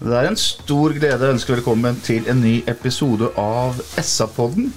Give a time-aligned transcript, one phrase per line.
[0.00, 4.70] Det er en stor glede å ønske velkommen til en ny episode av SA-podden.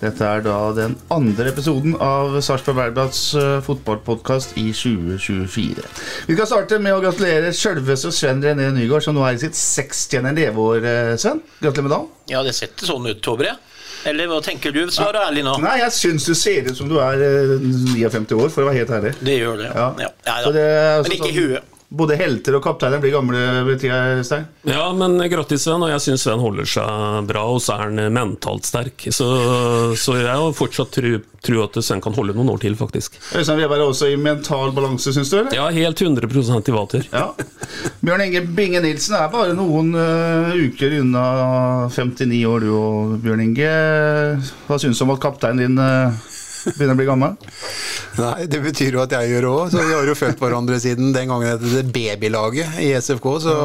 [0.00, 5.86] Dette er da den andre episoden av Sarpsborg Verblads uh, fotballpodkast i 2024.
[6.28, 9.56] Vi skal starte med å gratulere sjølveste Sven René Nygaard, som nå er i sitt
[9.56, 10.26] 60.
[10.36, 10.82] leveår.
[10.84, 11.40] uh, Sven.
[11.62, 12.10] Gratulerer med dagen.
[12.34, 13.54] Ja, det ser sånn ut, Tobre.
[14.06, 14.82] Eller hva tenker du?
[14.92, 15.54] Svar ærlig nå.
[15.64, 17.56] Nei, jeg syns du ser ut som du er uh,
[17.96, 19.14] 59 år, for å være helt ærlig.
[19.24, 19.70] Det gjør det.
[19.72, 19.88] Ja.
[20.04, 20.12] Ja.
[20.28, 21.72] Ja, Så det altså Men ikke i sånn- huet.
[21.88, 24.48] Både helter og kapteiner blir gamle med tida, Stein.
[24.66, 25.84] Ja, men grattis, Sven.
[25.86, 29.06] Og jeg syns Sven holder seg bra, og så er han mentalt sterk.
[29.14, 29.28] Så,
[29.94, 31.12] så jeg har fortsatt tro,
[31.46, 33.20] tro at Sven kan holde noen år til, faktisk.
[33.38, 35.38] Øystein Weber er også i mental balanse, syns du?
[35.44, 35.54] eller?
[35.54, 36.26] Ja, helt 100
[36.66, 37.06] i vater.
[37.14, 37.28] Ja.
[38.02, 41.26] Bjørn Inge Binge Nilsen er bare noen uh, uker unna
[41.94, 43.70] 59 år, du og Bjørn Inge.
[44.66, 46.24] Hva syns du om at kapteinen din eh,
[46.74, 47.34] begynner å bli gammel?
[48.16, 49.72] Nei, det betyr jo at jeg gjør det òg.
[49.72, 53.26] Så vi har jo fulgt hverandre siden den gangen det het babylaget i SFK.
[53.44, 53.56] Så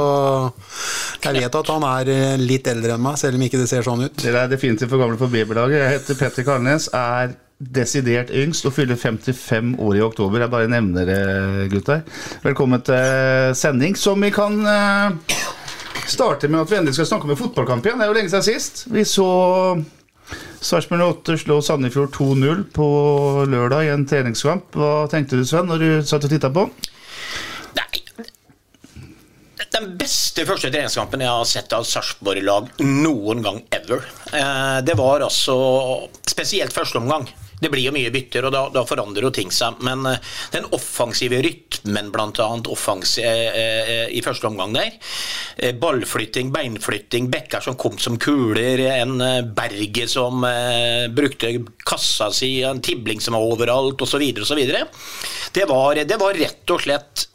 [1.24, 3.88] jeg vet at han er eh, litt eldre enn meg, selv om ikke det ser
[3.88, 4.20] sånn ut.
[4.24, 5.80] Dere er definitivt for gamle for babylaget.
[5.80, 10.42] Jeg heter Petter Karnes, er desidert yngst og fyller 55 år i oktober.
[10.42, 11.22] Jeg bare nevner det,
[11.73, 12.02] gutter.
[12.45, 15.42] Velkommen til sending, som vi kan eh,
[16.10, 18.02] starte med at vi endelig skal snakke om en fotballkamp igjen.
[18.02, 18.86] Det er jo lenge siden sist.
[18.92, 19.30] Vi så
[20.61, 22.87] Sarpsborg 8 slo Sandefjord 2-0 på
[23.49, 24.75] lørdag i en treningskamp.
[24.77, 26.67] Hva tenkte du, Sven, når du satt og titta på?
[27.80, 28.03] Nei.
[29.71, 34.03] Den beste første treningskampen jeg har sett av Sarpsborg-lag noen gang ever.
[34.33, 35.55] Eh, Det var altså
[36.27, 37.25] spesielt første omgang.
[37.61, 39.77] Det blir jo mye bytter, og da, da forandrer jo ting seg.
[39.86, 40.16] Men uh,
[40.54, 42.48] den offensive rytmen, bl.a.
[42.73, 44.98] Offensiv, uh, i første omgang der.
[45.82, 49.17] Ballflytting, beinflytting, bekker som kom som kuler, en
[49.55, 50.42] Berge som
[51.16, 51.52] brukte
[51.86, 54.23] kassa si, en Tibling som var overalt, osv.
[54.42, 54.61] osv.
[55.54, 57.28] Det, var- det var rett og slett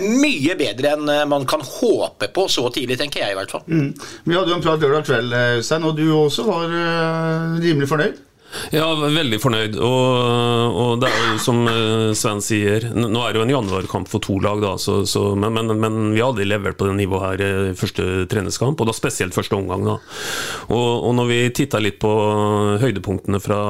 [0.00, 3.64] mye bedre enn man kan håpe på så tidlig, tenker jeg i hvert fall.
[3.68, 6.70] Vi hadde jo en prat lørdag kveld, Øystein, og du også var
[7.60, 8.18] rimelig fornøyd.
[8.74, 9.76] Ja, veldig fornøyd.
[9.82, 14.10] Og, og det er jo som eh, Sven sier, nå er det jo en januarkamp
[14.10, 17.26] for to lag, da, så, så, men, men, men vi aldri levert på det nivået
[17.26, 19.86] her i første treningskamp, og da spesielt første omgang.
[19.86, 19.96] da.
[20.68, 22.12] Og, og når vi titta litt på
[22.82, 23.60] høydepunktene fra,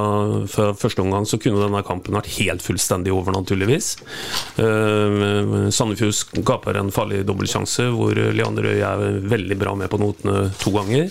[0.51, 3.93] fra første omgang, så kunne denne kampen vært helt fullstendig over, naturligvis.
[4.61, 10.49] Uh, Sandefjord skaper en farlig dobbeltsjanse, hvor Leander Øye er veldig bra med på notene
[10.61, 11.11] to ganger.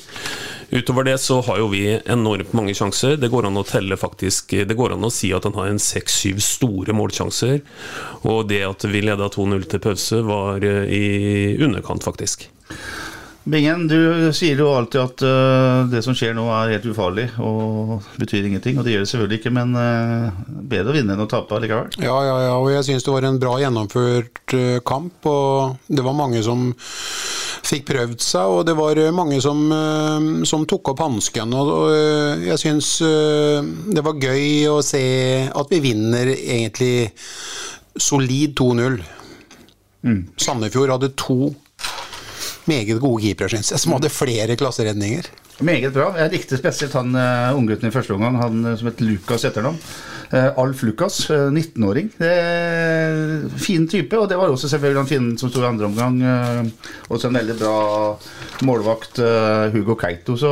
[0.71, 3.15] Utover det så har jo vi enormt mange sjanser.
[3.17, 5.81] Det går an å telle faktisk Det går an å si at han har en
[5.81, 7.61] seks-syv store målsjanser.
[8.29, 11.05] Og det at vi leda 2-0 til pause, var eh, i
[11.65, 12.45] underkant, faktisk.
[13.49, 18.05] Bingen, du sier jo alltid at uh, det som skjer nå er helt ufarlig og
[18.21, 18.77] betyr ingenting.
[18.77, 21.89] Og det gjør det selvfølgelig ikke, men uh, bedre å vinne enn å tape likevel.
[21.97, 25.25] Ja, ja, ja, og jeg syns det var en bra gjennomført uh, kamp.
[25.31, 26.67] Og det var mange som
[27.69, 29.59] fikk prøvd seg, og det var mange som,
[30.47, 31.53] som tok opp hansken.
[31.53, 32.95] Og, og jeg syns
[33.93, 35.03] det var gøy å se
[35.45, 37.11] at vi vinner egentlig
[37.93, 38.97] solid 2-0.
[40.41, 41.51] Sandefjord hadde to
[42.67, 45.29] meget gode keepere, syns jeg, som hadde flere klasseredninger.
[45.59, 46.13] Meget bra.
[46.15, 49.75] Jeg likte spesielt han uh, unggutten i første omgang, han eh, som het Lukas etternavn.
[50.29, 52.11] Uh, Alf Lukas, uh, 19-åring.
[52.23, 56.21] Er Fin type, og det var også selvfølgelig han fine som sto i andre omgang.
[56.23, 57.75] Uh, også en veldig bra
[58.63, 59.19] målvakt,
[59.73, 60.37] Hugo Keito.
[60.39, 60.51] Så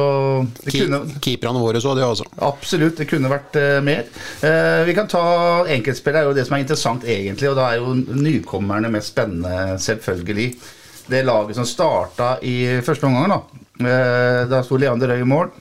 [0.63, 2.27] det Keep, kunne Keeperne våre så det, altså.
[2.43, 4.07] Absolutt, det kunne vært mer.
[4.87, 5.23] Vi kan ta
[5.75, 9.75] enkeltspill, er jo det som er interessant egentlig, og da er jo nykommerne mest spennende,
[9.83, 10.53] selvfølgelig.
[11.07, 13.63] Det laget som starta i første omgang, da.
[13.77, 15.51] Uh, da sto Leander Røe i mål.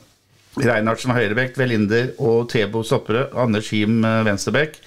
[0.56, 3.28] Reinhardsen høyrebekk, Velinder og Tebo stoppere.
[3.37, 4.81] Anders Him uh, venstrebekk.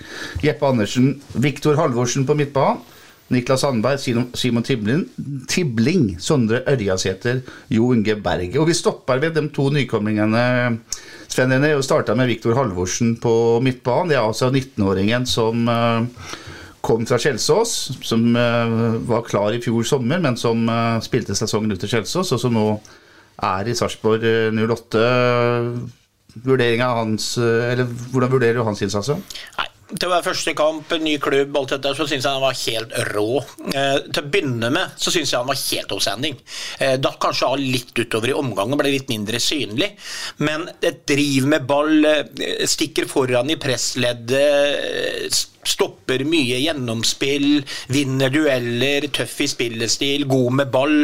[0.44, 2.82] Jeppe Andersen, Viktor Halvorsen på midtbanen.
[3.30, 5.04] Niklas Sandberg, Simon- Simon Tibling,
[5.46, 8.58] Tibling Sondre Ørjasæter, Jo Inge Berge.
[8.60, 10.80] Og vi stopper ved de to nykomlingene
[11.30, 14.10] Sven René starta med Viktor Halvorsen på midtbanen.
[14.10, 16.08] Det er altså 19-åringen som eh,
[16.82, 18.74] kom fra Kjelsås, som eh,
[19.10, 22.56] var klar i fjor sommer, men som eh, spilte sesongen ut til Kjelsås, og som
[22.56, 22.68] nå
[23.50, 25.08] er i Sarpsborg eh, 08.
[26.46, 29.12] Vurderinga hans, eh, eller Hvordan vurderer du hans innsats?
[29.90, 32.92] Til å være første kamp, ny klubb, alt dette, så syns jeg han var helt
[33.10, 33.40] rå.
[33.74, 36.38] Eh, til å begynne med så syns jeg han var helt outstanding.
[36.78, 39.96] Eh, Datt kanskje av litt utover i omgangen, ble litt mindre synlig.
[40.46, 42.06] Men et driv med ball,
[42.70, 50.98] stikker foran i pressleddet, stopper mye gjennomspill, vinner dueller, tøff i spillestil, god med ball.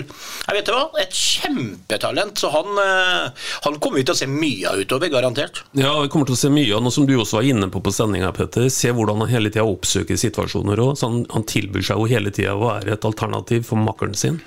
[0.48, 2.38] Jeg vet du hva, Et kjempetalent.
[2.40, 3.31] Så han, eh,
[3.66, 5.63] han kommer vi til å se mye av utover, garantert.
[5.74, 7.81] Ja, vi kommer til å se mye av noe som du også var inne på
[7.84, 8.69] på sendinga, Petter.
[8.69, 10.96] Se hvordan han hele tida oppsøker situasjoner òg.
[11.04, 14.40] Han, han tilbyr seg jo hele tida å være et alternativ for makkeren sin.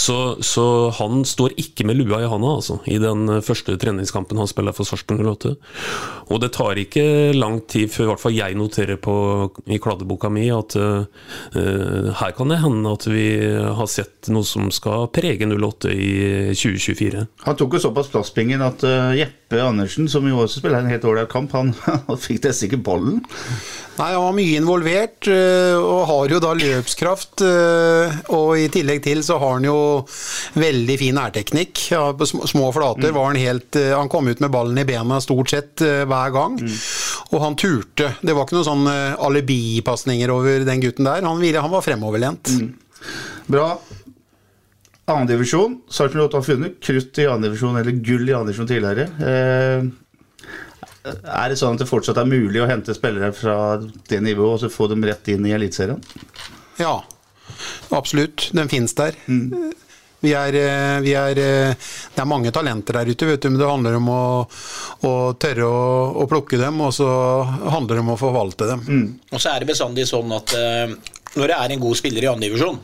[0.00, 4.50] Så, så han står ikke med lua i handa, altså, i den første treningskampen han
[4.50, 5.54] spiller for Sarpsborg 08.
[6.32, 7.04] Og det tar ikke
[7.36, 9.14] lang tid før i hvert fall jeg noterer på
[9.66, 11.04] i kladdeboka mi at uh,
[11.52, 16.12] her kan det hende at vi har sett noe som skal prege 08 i
[16.54, 17.26] 2024.
[17.46, 21.04] Han tok jo såpass plasspingen at eh, Jeppe Andersen, som jo også spiller en helt
[21.04, 21.74] ålreit kamp, han,
[22.08, 23.18] han fikk nesten ikke bollen.
[23.98, 27.42] Nei, Han var mye involvert, øh, og har jo da løpskraft.
[27.44, 29.76] øh, Og i tillegg til så har han jo
[30.56, 31.82] veldig fin nærteknikk.
[31.92, 35.20] Ja, På små flater var han helt øh, Han kom ut med ballen i bena
[35.20, 36.56] stort sett hver gang.
[37.32, 38.14] Og han turte.
[38.24, 38.88] Det var ikke noen sånn
[39.28, 41.28] alibipasninger over den gutten der.
[41.28, 42.48] Han, ville, han var fremoverlent.
[43.52, 43.74] Bra.
[45.10, 45.80] Annendivisjon.
[45.90, 49.08] Sarpsborg 8 har funnet krutt i annendivisjon, eller gull i annendivisjon tidligere.
[49.18, 49.88] Eh,
[51.10, 54.60] er det sånn at det fortsatt er mulig å hente spillere fra det nivået og
[54.62, 55.98] så få dem rett inn i Eliteserien?
[56.78, 57.00] Ja,
[57.90, 58.52] absolutt.
[58.54, 59.18] Den fins der.
[60.22, 61.74] Vi er, eh, vi er, eh,
[62.14, 64.24] det er mange talenter der ute, vet du, men det handler om å,
[65.02, 65.82] å tørre å,
[66.22, 67.10] å plukke dem, og så
[67.42, 68.86] handler det om å forvalte dem.
[69.32, 70.54] Og så er det bestandig sånn at
[71.34, 72.78] når det er en god spiller i andredivisjon,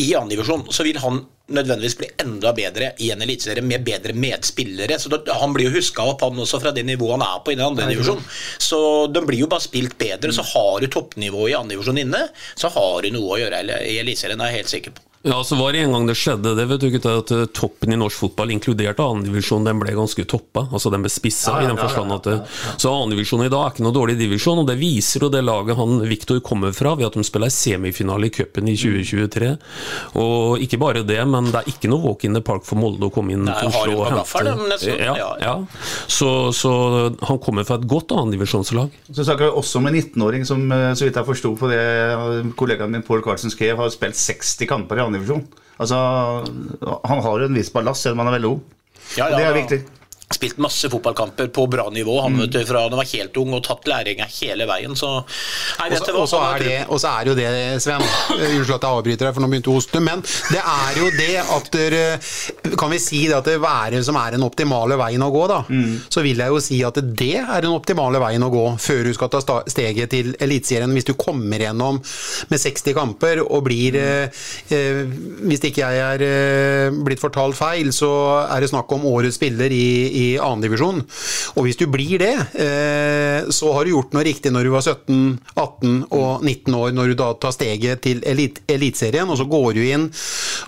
[0.00, 1.20] i andredivisjon, så vil han
[1.52, 4.98] nødvendigvis bli enda bedre i en eliteserie med bedre medspillere.
[4.98, 7.52] Så da, Han blir jo huska opp, han også, fra det nivået han er på
[7.52, 8.24] i den andre divisjonen.
[8.58, 8.80] Så
[9.12, 10.32] de blir jo bare spilt bedre.
[10.32, 14.40] Så har du toppnivået i andredivisjon inne, så har du noe å gjøre i eliteserien,
[14.40, 15.11] er jeg helt sikker på.
[15.24, 17.94] Ja, så var det en gang det skjedde, det vet du ikke, at eh, toppen
[17.94, 20.64] i norsk fotball, inkludert annendivisjon, den ble ganske toppa.
[20.74, 22.38] Altså den ble spissa, i den forstand at det,
[22.82, 25.78] Så annendivisjon i dag er ikke noe dårlig divisjon, og det viser jo det laget
[25.78, 29.52] han Viktor kommer fra, ved at de spiller semifinale i cupen i 2023.
[30.18, 33.06] Og ikke bare det, men det er ikke noe walk in the park for Molde
[33.06, 34.56] å komme inn Nei, til Oslo og hente.
[34.72, 35.30] nesten, Ja, ja.
[35.38, 35.54] ja.
[36.10, 36.74] Så, så
[37.22, 38.90] han kommer fra et godt annendivisjonslag.
[39.06, 41.78] Så snakker vi også om en 19-åring som, eh, så vidt jeg forsto på det
[41.78, 45.44] eh, kollegaen min Paul Carlsen skrev, har spilt 60 kamper i andredivisjon.
[45.82, 45.98] Altså,
[47.08, 48.78] han har jo en viss ballast, selv om han er veldig god.
[49.18, 49.80] Ja, ja, det er viktig.
[50.32, 53.64] Spilt masse fotballkamper på bra nivå han vet du, fra han var helt ung, og
[53.66, 54.96] tatt læringa hele veien.
[54.98, 55.10] Så
[55.80, 57.48] Nei, vet du hva, Og så er, det- og så er jo det,
[57.82, 60.02] Sven eh, Unnskyld at jeg avbryter deg, for nå begynte å hoste.
[60.02, 64.16] Men det er jo det at der, Kan vi si det at det er som
[64.18, 65.60] er den optimale veien å gå, da?
[66.12, 69.12] Så vil jeg jo si at det er den optimale veien å gå før du
[69.16, 69.40] skal ta
[69.70, 70.92] steget til Eliteserien.
[70.96, 72.00] Hvis du kommer gjennom
[72.50, 74.42] med 60 kamper og blir mm.
[74.74, 75.14] eh,
[75.48, 78.10] Hvis ikke jeg er eh, blitt fortalt feil, så
[78.46, 81.02] er det snakk om årets spiller i, i annendivisjon.
[81.56, 84.84] Og hvis du blir det, eh, så har du gjort noe riktig når du var
[84.84, 89.46] 17, 18 og 19 år, når du da tar steget til elit Eliteserien, og så
[89.48, 90.06] går du inn,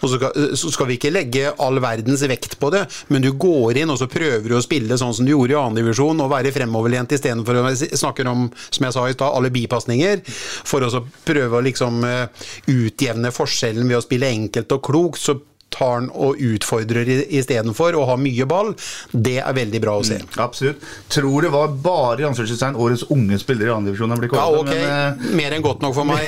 [0.01, 3.31] og så skal, så skal vi ikke legge all verdens vekt på det, men du
[3.41, 6.33] går inn og så prøver du å spille sånn som du gjorde i annendivisjon, og
[6.33, 10.23] være fremoverlent istedenfor å snakke om, som jeg sa i stad, alibipasninger,
[10.67, 15.39] for å prøve å liksom eh, utjevne forskjellen ved å spille enkelt og klokt, så
[15.75, 18.71] tar han og utfordrer i- istedenfor og har mye ball.
[19.11, 20.21] Det er veldig bra å se.
[20.39, 20.85] Absolutt.
[21.11, 24.61] Tror det var bare i anførselstegn årets unge spillere i andredivisjon han ble Ja, kåret.
[24.61, 24.71] ok.
[24.71, 26.25] men, eh, Mer enn godt nok for meg.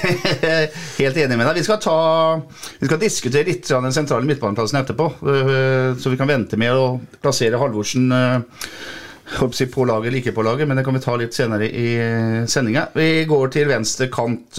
[0.98, 1.54] Helt enig med deg.
[1.60, 1.96] Vi skal, ta,
[2.80, 5.08] vi skal diskutere litt av den sentrale midtbaneplassen etterpå.
[5.22, 8.40] øh, Så vi kan vente med å plassere Halvorsen øh,
[9.72, 12.88] på laget eller ikke på laget, men det kan vi ta litt senere i sendinga.
[12.94, 14.54] Vi går til venstre kant.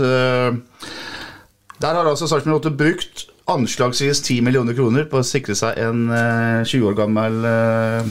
[1.77, 6.07] Der har altså Sarpsborg 8 brukt anslagsvis 10 millioner kroner på å sikre seg en
[6.11, 8.07] øh, 20 år gammel diblefant.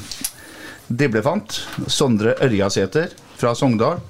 [0.88, 1.58] driblefant.
[1.92, 4.00] Sondre Ørjasæter fra Sogndal.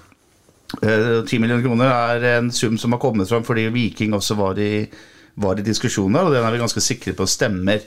[0.82, 4.58] Eh, 10 millioner kroner er en sum som har kommet fram fordi Viking også var
[4.58, 4.86] i,
[5.34, 7.82] var i diskusjoner, og den er vi ganske sikre på stemmer.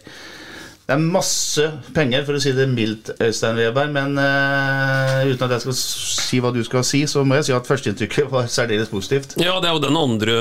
[0.89, 3.91] Det er masse penger, for å si det mildt, Øystein Weberg.
[3.93, 7.53] Men uh, uten at jeg skal si hva du skal si, så må jeg si
[7.53, 9.35] at førsteinntrykket var særdeles positivt.
[9.37, 10.37] Ja, det er jo den andre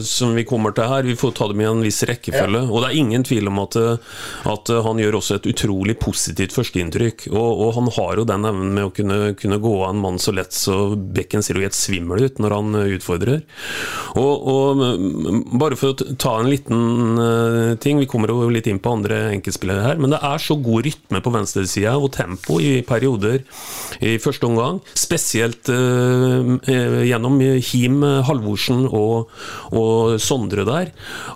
[0.00, 1.04] som vi kommer til her.
[1.04, 2.62] Vi får ta dem i en viss rekkefølge.
[2.70, 3.76] Og det er ingen tvil om at,
[4.54, 7.26] at han gjør også et utrolig positivt førsteinntrykk.
[7.34, 10.16] Og, og han har jo den evnen med å kunne, kunne gå av en mann
[10.22, 13.44] så lett så bekken ser jo helt svimmel ut når han utfordrer.
[14.16, 18.96] Og, og bare for å ta en liten ting, vi kommer jo litt inn på
[18.96, 23.42] andre enkeltspillere her, men det er så god rytme på venstresida og tempo i perioder
[24.04, 29.30] i første omgang, spesielt eh, gjennom Him Halvorsen og,
[29.72, 30.90] og, Sondre der,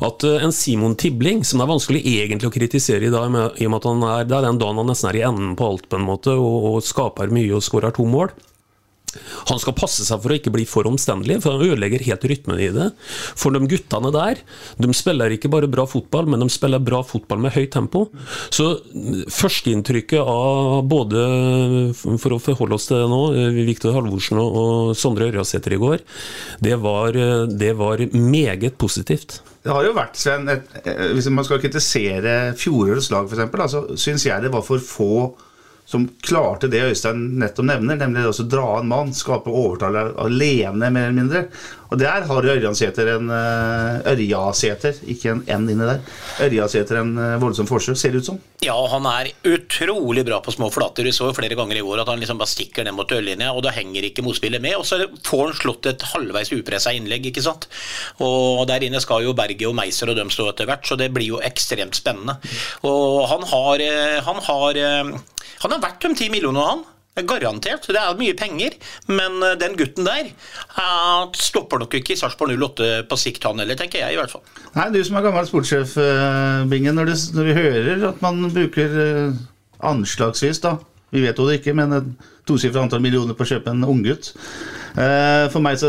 [0.04, 3.28] at uh, en Simon Tibling, som det er vanskelig egentlig å kritisere i dag,
[3.59, 5.57] i og med at han er, det er den dagen han nesten er i enden
[5.59, 8.33] på alt, på en måte, og, og skaper mye og skårer to mål.
[9.48, 12.60] Han skal passe seg for å ikke bli for omstendelig, for han ødelegger helt rytmen
[12.62, 12.88] i det.
[13.38, 14.42] For de guttene der,
[14.78, 18.06] de spiller ikke bare bra fotball, men de spiller bra fotball med høyt tempo.
[18.54, 18.70] Så
[19.34, 21.24] førsteinntrykket av både,
[22.20, 23.22] for å forholde oss til det nå,
[23.68, 26.04] Viktor Halvorsen og Sondre Ørjasæter i går,
[26.64, 27.16] det var,
[27.48, 29.40] det var meget positivt.
[29.64, 30.70] Det har jo vært, Sven, et,
[31.12, 35.12] hvis man skal kritisere fjorårets lag f.eks., så syns jeg det var for få
[35.88, 41.07] som klarte det Øystein nettopp nevner, nemlig å dra en mann, skape overtall alene, mer
[41.07, 41.40] eller mindre.
[41.88, 46.02] Og der har Ørjansæter en uh, Ørjasæter, ikke en N inni der.
[46.45, 48.40] Ørjasæter en uh, voldsom forskjell, ser det ut som.
[48.64, 51.07] Ja, han er utrolig bra på små flater.
[51.07, 53.62] Vi så flere ganger i år at han liksom bare stikker ned mot ørlinja, og
[53.64, 54.76] da henger ikke motspillet med.
[54.80, 57.68] Og så får han slått et halvveis upressa innlegg, ikke sant.
[58.25, 61.12] Og der inne skal jo Berge og Meiser og dem stå etter hvert, så det
[61.14, 62.37] blir jo ekstremt spennende.
[62.88, 64.83] Og han har, eh, han har
[65.59, 66.87] han har vært de ti millionene, han.
[67.26, 67.87] Garantert.
[67.88, 68.76] Det er mye penger,
[69.10, 70.30] men eh, den gutten der
[70.76, 74.32] uh, stopper nok ikke i Sarpsborg 08 på sikt, han heller, tenker jeg i hvert
[74.32, 74.44] fall.
[74.76, 78.42] Nei, du som er gammel sportssjef, uh, Bingen, når, det, når, vi hører at man
[78.54, 78.98] bruker
[79.78, 82.08] anslagsvis, da Vi vet jo det ikke, men et
[82.44, 84.34] tosifra antall millioner på å kjøpe en unggutt.
[84.97, 85.88] Uh, for meg så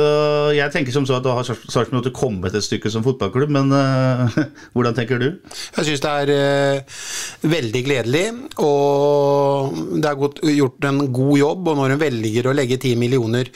[0.56, 4.40] Jeg tenker som så at da har Sarpsborg kommet et stykke som fotballklubb, men uh,
[4.74, 5.30] hvordan tenker du?
[5.78, 7.00] Jeg syns det er uh,
[7.50, 8.26] veldig gledelig,
[8.64, 11.72] og det er gjort en god jobb.
[11.72, 13.52] Og når en velger å legge ti millioner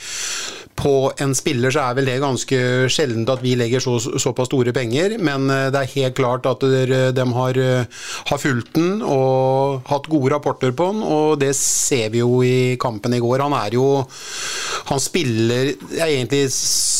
[0.74, 2.58] på en spiller så er vel det ganske
[2.92, 6.64] sjeldent at vi legger så, såpass store penger, men eh, det er helt klart at
[7.14, 12.10] de har, eh, har fulgt den og hatt gode rapporter på den, og det ser
[12.14, 13.46] vi jo i kampen i går.
[13.46, 13.84] Han er jo
[14.84, 16.50] Han spiller er egentlig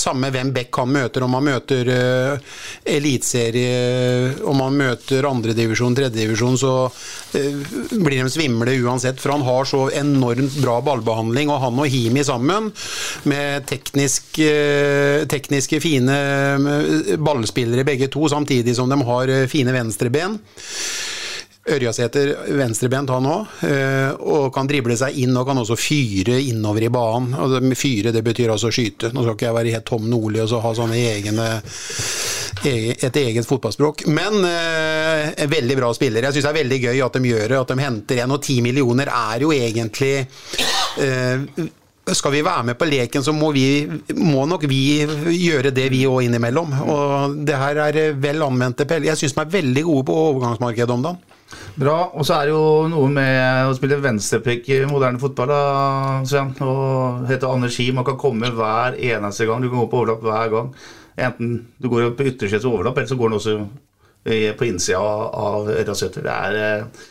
[0.05, 2.55] samme hvem Beck han møter, om han møter uh,
[2.89, 9.69] eliteserie, om han møter andredivisjon, tredjedivisjon, så uh, blir de svimle uansett, for han har
[9.69, 12.71] så enormt bra ballbehandling, og han og Himi sammen
[13.29, 19.75] med teknisk, eh, tekniske, fine eh, ballspillere begge to, samtidig som de har eh, fine
[19.75, 20.39] venstreben.
[21.65, 23.53] Ørjasæter venstrebent han òg,
[24.21, 27.33] og kan drible seg inn og kan også fyre innover i banen.
[27.41, 29.09] Og fyre det betyr altså skyte.
[29.17, 31.47] Nå skal ikke jeg være helt Tom Nordli og så ha sånne egne
[32.65, 34.05] et eget fotballspråk.
[34.07, 36.25] Men eh, veldig bra spiller.
[36.29, 38.37] Jeg syns det er veldig gøy at de gjør det, at de henter en.
[38.37, 40.13] Og ti millioner er jo egentlig
[41.01, 41.49] eh,
[42.13, 43.87] skal vi være med på leken, så må, vi,
[44.19, 44.81] må nok vi
[45.39, 46.75] gjøre det, vi òg innimellom.
[46.85, 49.09] Og det her er vel anvendte peller.
[49.13, 51.23] Jeg syns de er veldig gode på overgangsmarkedet om dagen.
[51.81, 51.97] Bra.
[52.13, 55.63] Og så er det jo noe med å spille venstrepekk i moderne fotball, da,
[56.29, 56.53] Sven.
[56.67, 57.95] Og heter Anders Hie.
[57.97, 59.65] Man kan komme hver eneste gang.
[59.65, 60.71] Du kan gå på overlapp hver gang.
[61.25, 63.57] Enten du går på ytterste overlapp, eller så går den også
[64.59, 66.25] på innsida av Ørjasæter.
[66.25, 67.03] Det er eh,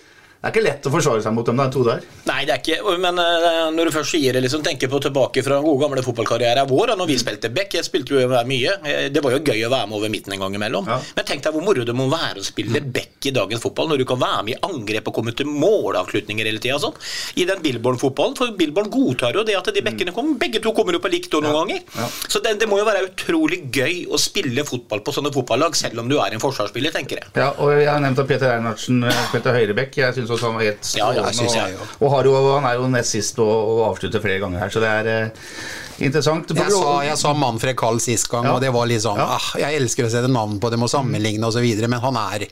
[0.43, 2.01] det er ikke lett å forsvare seg mot dem, de to der.
[2.27, 5.39] Nei, det er ikke Men uh, når du først sier det, liksom, tenker på tilbake
[5.39, 8.73] fra den gode gamle fotballkarrieren vår, da når vi spilte back Jeg spilte jo mye.
[8.83, 10.89] Eh, det var jo gøy å være med over midten en gang imellom.
[10.91, 10.97] Ja.
[11.15, 14.03] Men tenk deg hvor moro det må være å spille back i dagens fotball, når
[14.03, 16.75] du kan være med i angrep og komme til målavslutninger hele tida.
[16.83, 16.99] Sånn.
[17.39, 20.35] I den Billborn-fotballen, for Billborn godtar jo det at de bekkene kommer.
[20.43, 21.55] Begge to kommer jo på likt noen ja.
[21.61, 21.87] ganger.
[21.95, 22.09] Ja.
[22.27, 26.03] Så det, det, må jo være utrolig gøy å spille fotball på sånne fotballag, selv
[26.03, 27.31] om du er en forsvarsspiller, tenker jeg.
[27.39, 29.95] Ja, og jeg har nevnt at Peter Einertsen eh, spilte høyreback.
[30.03, 31.31] Jeg synes også han var helt strålende.
[31.53, 34.63] Ja, ja, og, og jo, han er jo nest sist og, og avslutter flere ganger
[34.63, 35.47] her, så det er eh,
[36.09, 36.53] interessant.
[36.57, 39.81] Jeg sa, jeg sa Manfred Kall sist gang, og det var litt sånn ah, Jeg
[39.81, 42.47] elsker å sette navn på dem og sammenligne osv., men han er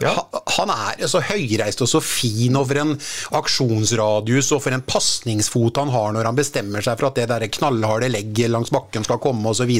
[0.00, 0.14] ja.
[0.56, 2.94] Han er så høyreist og så fin, og for en
[3.38, 7.46] aksjonsradius og for en pasningsfot han har når han bestemmer seg for at det der
[7.52, 9.72] knallharde legget langs bakken skal komme osv.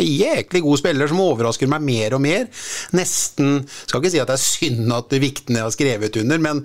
[0.00, 2.48] Jæklig god spiller som overrasker meg mer og mer.
[2.96, 6.62] Nesten Skal ikke si at det er synd at Viktene har skrevet under, men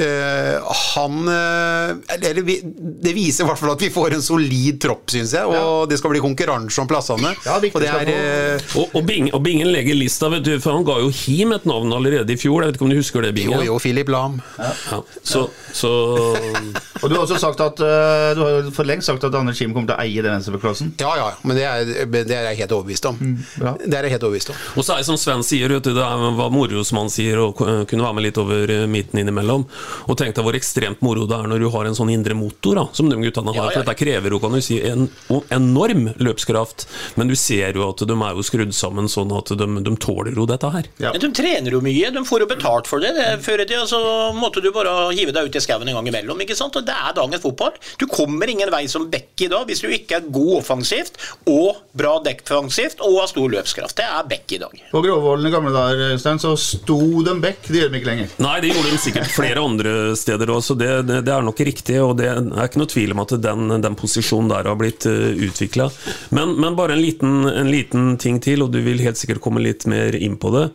[0.00, 2.40] øh, han øh, eller,
[3.04, 5.88] Det viser i hvert fall at vi får en solid tropp, syns jeg, og ja.
[5.90, 7.34] det skal bli konkurranse om plassene.
[7.46, 10.86] Ja, og, er, øh, og, og, Bing, og, Bingen legger lista, vet du, for han
[10.86, 12.62] ga jo Him et navn allerede skjedde i fjor.
[12.62, 13.58] Jeg vet ikke om du husker det, Bingen?
[13.58, 14.40] Jo, jo, Philip Lam.
[14.58, 15.02] Ja.
[15.22, 15.90] Så, så
[17.00, 19.72] Og du har også sagt at uh, Du har for lengst sagt at Anders Kim
[19.74, 20.94] kommer til å eie den venstrebeklassen.
[21.00, 23.18] Ja, ja, men det er, det er jeg helt overbevist om.
[23.56, 23.74] bra.
[23.80, 24.60] Det er jeg helt overbevist om.
[24.76, 27.12] Og så er det som Sven sier, vet du, det er hva moro som han
[27.12, 29.66] sier, og kunne være med litt over eh, midten innimellom.
[30.06, 32.82] Og tenk deg hvor ekstremt moro det er når du har en sånn indre motor,
[32.82, 33.60] da, som de guttene har.
[33.60, 33.74] Ja, ja.
[33.78, 35.08] For dette krever jo, kan du si, en
[35.54, 36.86] enorm løpskraft.
[37.20, 40.36] Men du ser jo at de er jo skrudd sammen sånn at de, de tåler
[40.36, 40.90] jo dette her.
[41.00, 41.14] Ja.
[41.14, 43.12] Men de trener jo mye, de får jo betalt for det.
[43.16, 44.00] det før i tida så
[44.36, 46.40] måtte du bare hive deg ut i skauen en gang imellom.
[46.44, 46.76] ikke sant?
[46.76, 47.76] Og Det er dagens fotball.
[48.00, 51.18] Du kommer ingen vei som bekk i dag hvis du ikke er god offensivt
[51.50, 53.96] og bra defensivt og har stor løpskraft.
[54.00, 54.82] Det er bekk i dag.
[54.92, 57.68] På Gråvollen i gamle dager Øystein, så sto de bekk.
[57.68, 58.34] Det gjør de ikke lenger.
[58.42, 61.62] Nei, det gjorde de sikkert flere andre steder òg, så det, det, det er nok
[61.70, 61.98] riktig.
[62.02, 65.30] Og det er ikke noe tvil om at den, den posisjonen der har blitt uh,
[65.48, 65.90] utvikla.
[66.36, 69.62] Men, men bare en liten, en liten ting til, og du vil helt sikkert komme
[69.64, 70.68] litt mer inn på det.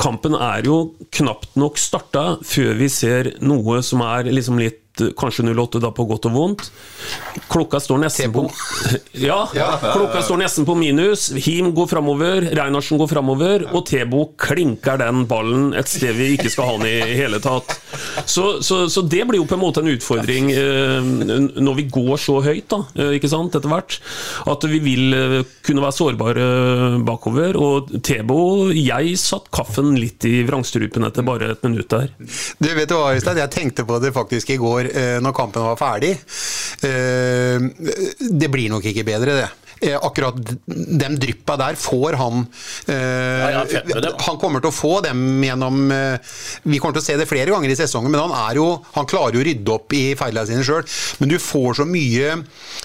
[0.00, 0.75] Kampen er jo
[1.14, 4.85] knapt nok starta før vi ser noe som er liksom litt
[5.18, 6.68] Kanskje 08 da på godt og vondt.
[7.52, 8.46] Klokka står nesten på
[9.28, 11.28] ja, klokka står nesten på minus.
[11.46, 16.52] Him går framover, Reinarsen går framover, og Tebo klinker den ballen et sted vi ikke
[16.52, 17.76] skal ha den i hele tatt.
[18.24, 21.10] Så, så, så det blir jo på en måte en utfordring eh,
[21.60, 23.98] når vi går så høyt, da, eh, ikke sant, etter hvert.
[24.48, 25.36] At vi vil eh,
[25.66, 26.46] kunne være sårbare
[27.06, 27.58] bakover.
[27.60, 28.40] Og Tebo,
[28.74, 32.10] jeg satt kaffen litt i vrangstrupen etter bare et minutt der.
[32.58, 33.40] Du vet du hva, Øystein?
[33.42, 36.12] Jeg tenkte på det faktisk i går eh, når kampen var ferdig.
[36.86, 37.68] Eh,
[38.30, 39.65] det blir nok ikke bedre, det.
[39.80, 40.34] Eh, akkurat
[40.66, 42.46] de dryppa der får han
[42.88, 42.94] eh,
[43.52, 43.64] ja.
[44.24, 46.30] Han kommer til å få dem gjennom eh,
[46.64, 49.08] Vi kommer til å se det flere ganger i sesongen, men han, er jo, han
[49.08, 50.86] klarer jo å rydde opp i feilene sine sjøl.
[51.20, 52.38] Men du får så mye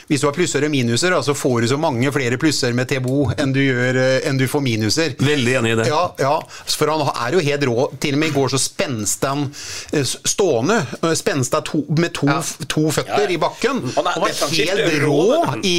[0.10, 3.30] Hvis du har plusser og minuser, så får du så mange flere plusser med TBO
[3.40, 5.16] enn du, gjør, enn du får minuser.
[5.22, 5.88] Veldig enig i det.
[5.88, 6.36] Ja, ja,
[6.76, 7.88] for han er jo helt rå.
[8.04, 9.48] Til og med i går så spenste han
[9.96, 10.82] stående.
[11.16, 12.28] Spenste to, med to,
[12.68, 13.80] to føtter i bakken.
[13.96, 15.22] Han er helt rå.
[15.64, 15.78] i,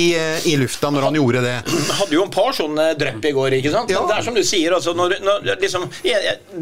[0.49, 1.55] i lufta når han gjorde det.
[1.99, 3.59] hadde jo en par sånne drypp i går.
[3.59, 3.93] ikke sant?
[3.93, 4.05] Ja.
[4.09, 5.89] Det er som du sier, altså, når, når, liksom,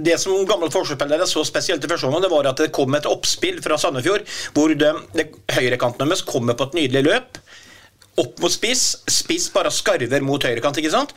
[0.08, 3.08] Det som gamle forsvarsspillere så spesielt i første omgang, det var at det kom et
[3.08, 7.40] oppspill fra Sandefjord hvor de, de, høyrekanten deres kommer på et nydelig løp.
[8.20, 9.00] Opp mot spiss.
[9.10, 10.78] Spiss bare skarver mot høyrekant.
[10.80, 11.14] ikke sant?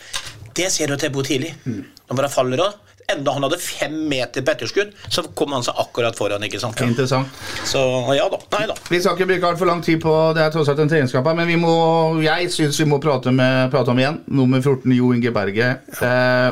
[0.53, 1.55] Det ser du til Bo tidlig.
[1.65, 2.79] Når bare faller av.
[3.11, 6.43] Enda han hadde fem meter på etterskudd, så kom han seg akkurat foran.
[6.47, 6.79] ikke sant?
[6.85, 7.27] Interessant.
[7.67, 7.81] Så
[8.15, 8.39] ja da.
[8.55, 8.77] Nei da.
[8.89, 11.37] Vi skal ikke bruke altfor lang tid på det, er tross alt en treningskamp her,
[11.37, 11.73] men vi må,
[12.23, 14.21] jeg syns vi må prate, med, prate om igjen.
[14.31, 15.89] Nummer 14, Jo Inge Berget.
[15.99, 16.51] Eh,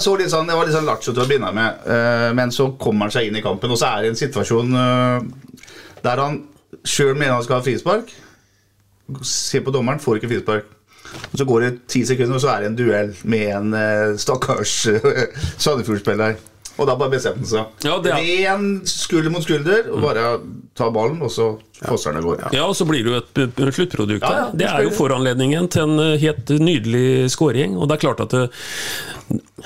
[0.00, 2.70] så litt sånn, Det var litt sånn lattjo til å begynne med, eh, men så
[2.78, 3.70] kommer han seg inn i kampen.
[3.70, 5.62] Og så er det en situasjon eh,
[6.04, 6.42] der han
[6.86, 8.12] sjøl mener han skal ha frispark.
[9.26, 10.76] Se på dommeren, får ikke frispark.
[11.30, 14.18] Og Så går det ti sekunder, og så er det en duell med en uh,
[14.20, 15.10] stakkars uh,
[15.56, 16.38] Sandefjord-spiller.
[16.80, 17.84] Og da bare bestemte han seg.
[17.84, 20.38] Ja, Ren skulder mot skulder, og bare
[20.78, 21.52] ta ballen, og så
[21.88, 22.44] fosser går.
[22.44, 22.50] Ja.
[22.60, 24.48] Ja, og så blir det jo et sluttprodukt Ja, ja.
[24.52, 27.78] Det er jo foranledningen til en eh, helt nydelig scoring.
[27.78, 28.48] Og det er klart at det,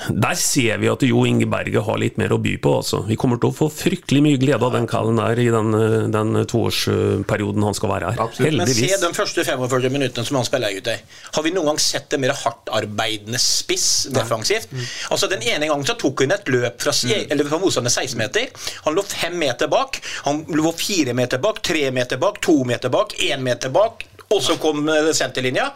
[0.09, 2.73] der ser vi at Jo Inge Berge har litt mer å by på.
[2.81, 3.01] Altså.
[3.07, 6.07] Vi kommer til å få fryktelig mye glede av den kallen der i den, eh,
[6.13, 8.21] den toårsperioden han skal være her.
[8.27, 8.51] Absolutt.
[8.51, 9.01] Men se Heldigvis.
[9.01, 10.97] de første 45 minuttene som han spiller ut i.
[11.37, 14.69] Har vi noen gang sett en mer hardtarbeidende spiss defensivt?
[15.09, 17.31] Altså Den ene gangen så tok hun et løp fra, mm.
[17.31, 18.47] eller fra motstander 16 meter.
[18.85, 20.01] Han lå fem meter bak.
[20.25, 24.05] Han lå fire meter bak, tre meter bak, to meter bak, én meter bak.
[24.29, 25.71] Og så kom eh, senterlinja.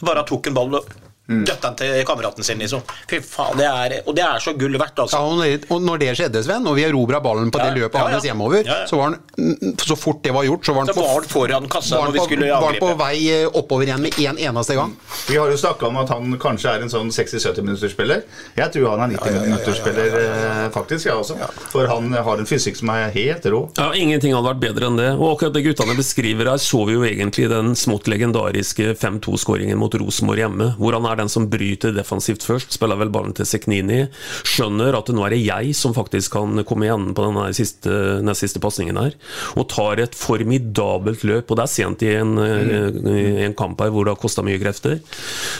[0.00, 0.80] Bare tok en ball
[1.28, 2.80] og døtte den til kameraten sin, liksom.
[3.10, 5.18] Fy faen, det er, Og det er så gull verdt, altså.
[5.36, 8.04] når- og når det skjedde, Sven, og vi erobra ballen på det Ja, løpet ja,
[8.06, 8.12] ja.
[8.14, 8.86] hans hjemover, Ja, ja.
[8.86, 11.28] så var han mm, Så fort det var gjort, så var han Så var han
[11.28, 12.60] foran kassa var når vi på, angripe.
[12.60, 14.96] var han på vei eh, oppover igjen med én en eneste gang.
[15.28, 18.22] Vi har jo snakka om at han kanskje er en sånn 60-70-minutterspiller.
[18.56, 21.36] Jeg tror han er 90 minutters-spiller, eh, faktisk, jeg også.
[21.72, 23.62] For han har en fysikk som er helt rå.
[23.78, 25.10] Ja, Ingenting hadde vært bedre enn det.
[25.18, 29.92] Og akkurat det guttene beskriver her, så vi jo egentlig den smått legendariske 5-2-skåringen mot
[29.98, 34.04] Rosenborg hjemme, hvor han er den som bryter defensivt først, spiller vel ballen til Seknini,
[34.48, 38.34] skjønner at nå er det jeg som faktisk kan komme igjen på denne siste, den
[38.38, 39.16] siste pasningen her,
[39.56, 41.48] og tar et formidabelt løp.
[41.50, 44.60] Og det er sent i en, i en kamp her hvor det har kosta mye
[44.62, 45.00] krefter.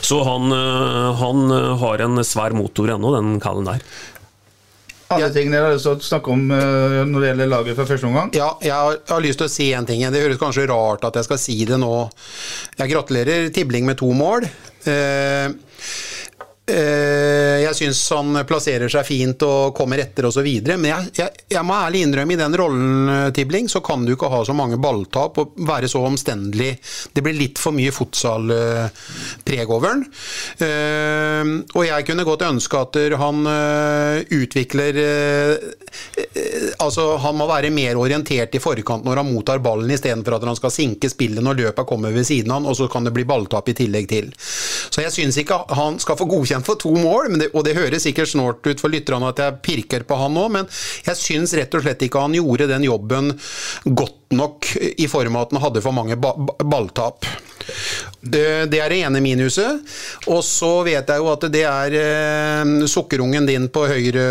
[0.05, 3.85] Så han, eh, han har en svær motor ennå, den kallen der.
[5.09, 7.87] Andre ting dere har lyst til å snakke om eh, når det gjelder laget fra
[7.89, 8.33] første omgang?
[8.37, 10.03] Ja, jeg har, jeg har lyst til å si en ting.
[10.13, 11.93] Det høres kanskje rart at jeg skal si det nå.
[12.77, 14.45] Jeg gratulerer Tibling med to mål.
[14.89, 16.38] eða
[16.69, 20.47] jeg syns han plasserer seg fint og kommer etter osv.
[20.69, 24.15] Men jeg, jeg, jeg, må ærlig innrømme i den rollen, eh, Tibling, så kan du
[24.15, 26.75] ikke ha så mange balltap og være så omstendelig.
[27.15, 30.05] Det blir litt for mye fotsalpreg over den.
[30.67, 33.47] Eh, og jeg kunne godt ønske at han
[34.35, 34.97] utvikler
[36.83, 40.59] Altså, han må være mer orientert i forkant når han mottar ballen, istedenfor at han
[40.59, 43.25] skal sinke spillet når løpet kommer ved siden av han, og så kan det bli
[43.29, 44.29] balltap i tillegg til.
[44.39, 47.77] Så jeg syns ikke han skal få godkjent igjen for to mål, det, og det
[47.79, 50.69] høres sikkert snålt ut for lytterne at jeg pirker på han nå, men
[51.07, 53.33] jeg syns rett og slett ikke han gjorde den jobben
[53.85, 57.25] godt nok i form av at han hadde for mange ba balltap.
[58.21, 58.41] Det
[58.81, 59.83] er det ene minuset.
[60.33, 64.25] Og så vet jeg jo at det er eh, sukkerungen din på høyre,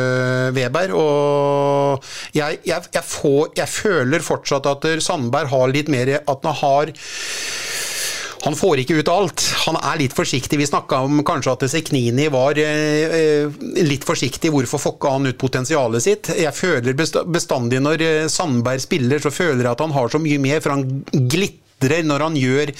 [0.55, 0.93] Weber.
[0.97, 6.57] Og jeg, jeg, jeg, får, jeg føler fortsatt at Sandberg har litt mer At han
[6.61, 6.93] har
[8.47, 9.43] han får ikke ut alt.
[9.65, 10.55] Han er litt forsiktig.
[10.61, 14.53] Vi snakka om kanskje at Seknini var eh, eh, litt forsiktig.
[14.53, 16.31] Hvorfor fokka han ut potensialet sitt?
[16.31, 20.39] Jeg føler bestandig når eh, Sandberg spiller, så føler jeg at han har så mye
[20.39, 22.71] mer, for han glitrer når han gjør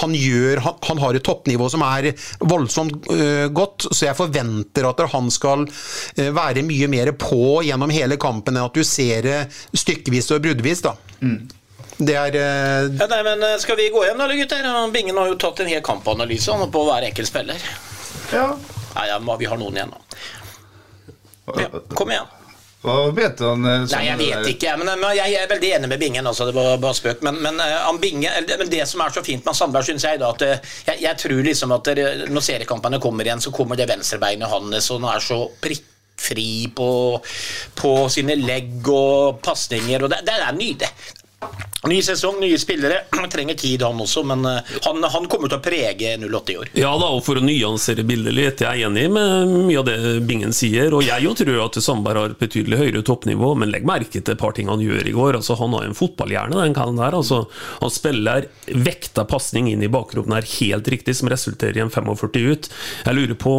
[0.00, 2.08] Han, gjør, han, har et toppnivå som er
[2.40, 7.92] voldsomt uh, godt, så jeg forventer at han skal uh, være mye mer på gjennom
[7.94, 9.38] hele kampen enn at du ser det
[9.78, 10.82] stykkevis og bruddvis.
[10.88, 10.96] da.
[11.22, 11.61] Mm.
[12.02, 12.90] Det er uh...
[12.98, 14.68] ja, nei, men eh, Skal vi gå hjem da, gutter?
[14.94, 17.66] Bingen har jo tatt en hel kampanalyse på hver enkelt spiller.
[18.32, 18.52] Ja.
[18.96, 20.22] Nei, ja, vi har noen igjen, da.
[21.58, 22.30] Ja, kom igjen.
[22.82, 23.62] Hva vet han?
[23.62, 26.26] Sånn Nei, Jeg vet ikke, men, men, jeg er veldig enig med Bingen.
[26.26, 27.22] Altså, det var bare spøk.
[27.22, 27.62] Men, men,
[28.02, 30.42] Binge, men, det som er så fint med Sandberg, syns jeg, da, at
[30.88, 31.92] jeg, jeg, tror liksom at
[32.26, 36.90] når seriekampene kommer igjen, så kommer det venstrebeinet hans, og han er så prikkfri på,
[37.78, 40.08] på sine legg og pasninger.
[40.10, 40.90] Det, det er nydelig.
[41.88, 43.00] Ny sesong, nye spillere.
[43.32, 46.70] Trenger tid, han også, men eh, han, han, kommer til å prege 08 i år.
[46.78, 49.96] Ja da, og for å nyansere bildet litt, jeg er enig med mye av det
[50.28, 50.94] Bingen sier.
[50.94, 54.34] Og jeg jo tror at Sandberg har et betydelig høyere toppnivå, men legg merke til
[54.36, 55.40] et par ting han gjør i går.
[55.40, 57.18] Altså, han har en fotballhjerne, den kallen der.
[57.18, 57.44] Altså,
[57.80, 62.46] han spiller vekta pasning inn i bakgrunnen her helt riktig, som resulterer i en 45
[62.52, 62.70] ut.
[63.08, 63.56] Jeg lurer på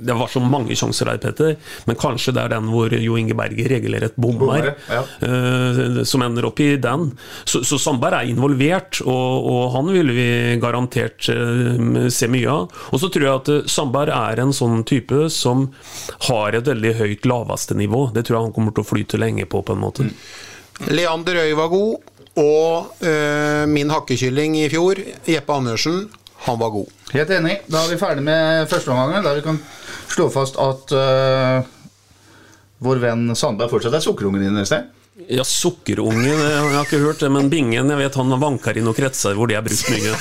[0.00, 1.56] det var så mange sjanser der, Petter,
[1.88, 5.02] men kanskje det er den hvor Jo Inge Berger regulerer et bomber ja.
[5.02, 7.10] uh, som ender opp i den.
[7.44, 10.28] Så, så Sandberg er involvert, og, og, han vil vi
[10.62, 12.76] garantert uh, se mye av.
[12.92, 15.68] Og så tror jeg at uh, Sandberg er en sånn type som
[16.28, 18.08] har et veldig høyt laveste nivå.
[18.14, 20.06] Det tror jeg han kommer til å flyte lenge på, på en måte.
[20.06, 20.94] Mm.
[20.94, 23.00] Leander Øy var god, og
[23.66, 26.04] min hakkekylling i fjor, Jeppe Andersen,
[26.46, 26.92] han var god.
[27.12, 27.56] Helt enig.
[27.66, 29.24] Da er vi ferdig med førsteomgangen.
[29.26, 29.58] Da vi kan
[30.18, 31.62] slå fast at uh,
[32.82, 34.88] vår venn Sandberg fortsatt er sukkerungen din, Øystein?
[35.26, 38.94] Ja, Sukkerungen, jeg har ikke hørt det, men Bingen jeg vet han vanker i noen
[38.94, 40.12] kretser hvor det er brukt mye.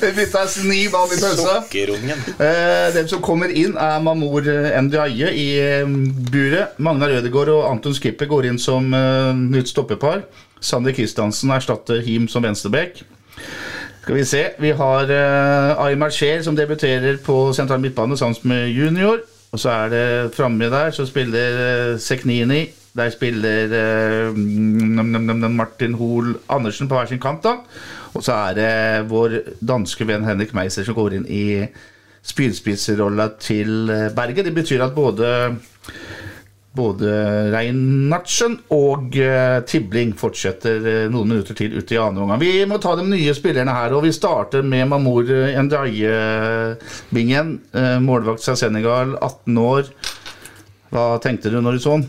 [0.00, 1.18] Vi bytta sniv av i.
[1.20, 2.24] Sukkerungen.
[2.40, 4.48] Eh, den som kommer inn, er Mamor
[4.88, 5.84] Ndiaye i eh,
[6.32, 6.78] buret.
[6.80, 10.24] Magnar Ødegaard og Anton Skipper går inn som uh, nytt stoppepar.
[10.64, 13.04] Sander Kristiansen erstatter Him som venstrebekk.
[14.04, 14.40] Skal vi se.
[14.60, 19.22] Vi har uh, Aymar Scheer som debuterer på sentral midtbane sammen med junior.
[19.52, 22.66] Og så er det framme der så spiller uh, Seknini.
[22.92, 23.72] Der spiller
[24.28, 24.36] uh,
[25.48, 27.44] Martin Hoel Andersen på hver sin kant.
[27.44, 27.54] da.
[28.12, 31.64] Og så er det vår danske venn Henrik Meiser som går inn i
[32.22, 34.44] spydspissrolla til Bergen.
[34.44, 35.56] Det betyr at både
[36.74, 37.10] både
[37.54, 42.40] Reinartsen og uh, Tibling fortsetter uh, noen minutter til ut i andre omgang.
[42.42, 45.24] Vi må ta de nye spillerne her, og vi starter med Mamour
[45.68, 47.48] Ndiaye-bingen.
[47.74, 49.82] Uh, målvakt fra Senegal, 18 år.
[50.94, 52.06] Hva tenkte du når du så han?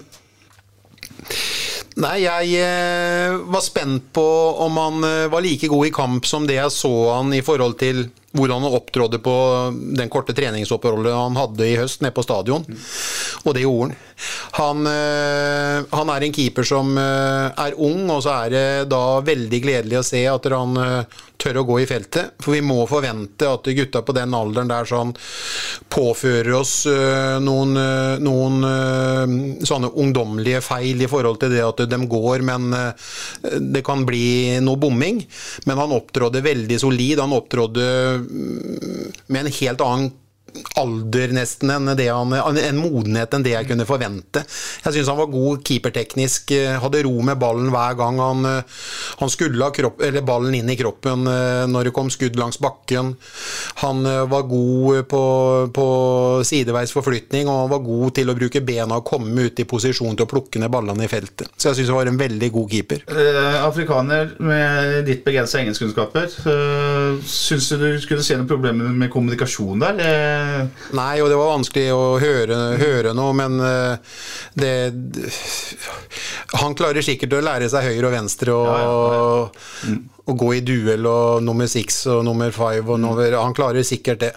[1.96, 4.26] Nei, jeg var spent på
[4.66, 5.00] om han
[5.32, 8.02] var like god i kamp som det jeg så han i forhold til
[8.36, 9.36] hvordan han opptrådte på
[9.96, 12.68] den korte treningsoppholdet han hadde i høst nede på stadion.
[13.46, 13.96] Og det gjorde han.
[14.56, 19.20] Han, øh, han er en keeper som øh, er ung, og så er det da
[19.26, 22.38] veldig gledelig å se at han øh, tør å gå i feltet.
[22.40, 25.12] For vi må forvente at gutta på den alderen der sånn
[25.92, 26.74] påfører oss
[27.44, 27.76] noen,
[28.24, 32.72] noen sånne ungdommelige feil i forhold til det at de går, men
[33.44, 35.22] det kan bli noe bomming.
[35.68, 37.22] Men han opptrådde veldig solid.
[37.22, 37.88] Han opptrådde
[39.28, 40.14] med en helt annen
[40.80, 44.44] alder nesten enn han, en modenhet enn det jeg kunne forvente.
[44.86, 48.84] Jeg syns han var god keeperteknisk, eh, hadde ro med ballen hver gang han, eh,
[49.22, 53.14] han skulle ha ballen inn i kroppen eh, når det kom skudd langs bakken.
[53.84, 55.24] Han var god på,
[55.76, 55.88] på
[56.48, 60.16] sideveis forflytning, og han var god til å bruke bena og komme ut i posisjon
[60.16, 61.52] til å plukke ned ballene i feltet.
[61.58, 63.06] Så jeg syns han var en veldig god keeper.
[63.10, 69.12] Eh, afrikaner med ditt begrensa engelskkunnskaper, uh, syns du du skulle se noen problemer med
[69.14, 70.00] kommunikasjon der?
[70.02, 70.45] Eh,
[70.98, 74.16] Nei, og det var vanskelig å høre, høre noe, men eh,
[74.56, 74.74] det
[76.62, 79.60] Han klarer sikkert å lære seg høyre og venstre og,
[80.26, 84.24] og gå i duell og nummer six og nummer five og nummer Han klarer sikkert
[84.24, 84.34] det.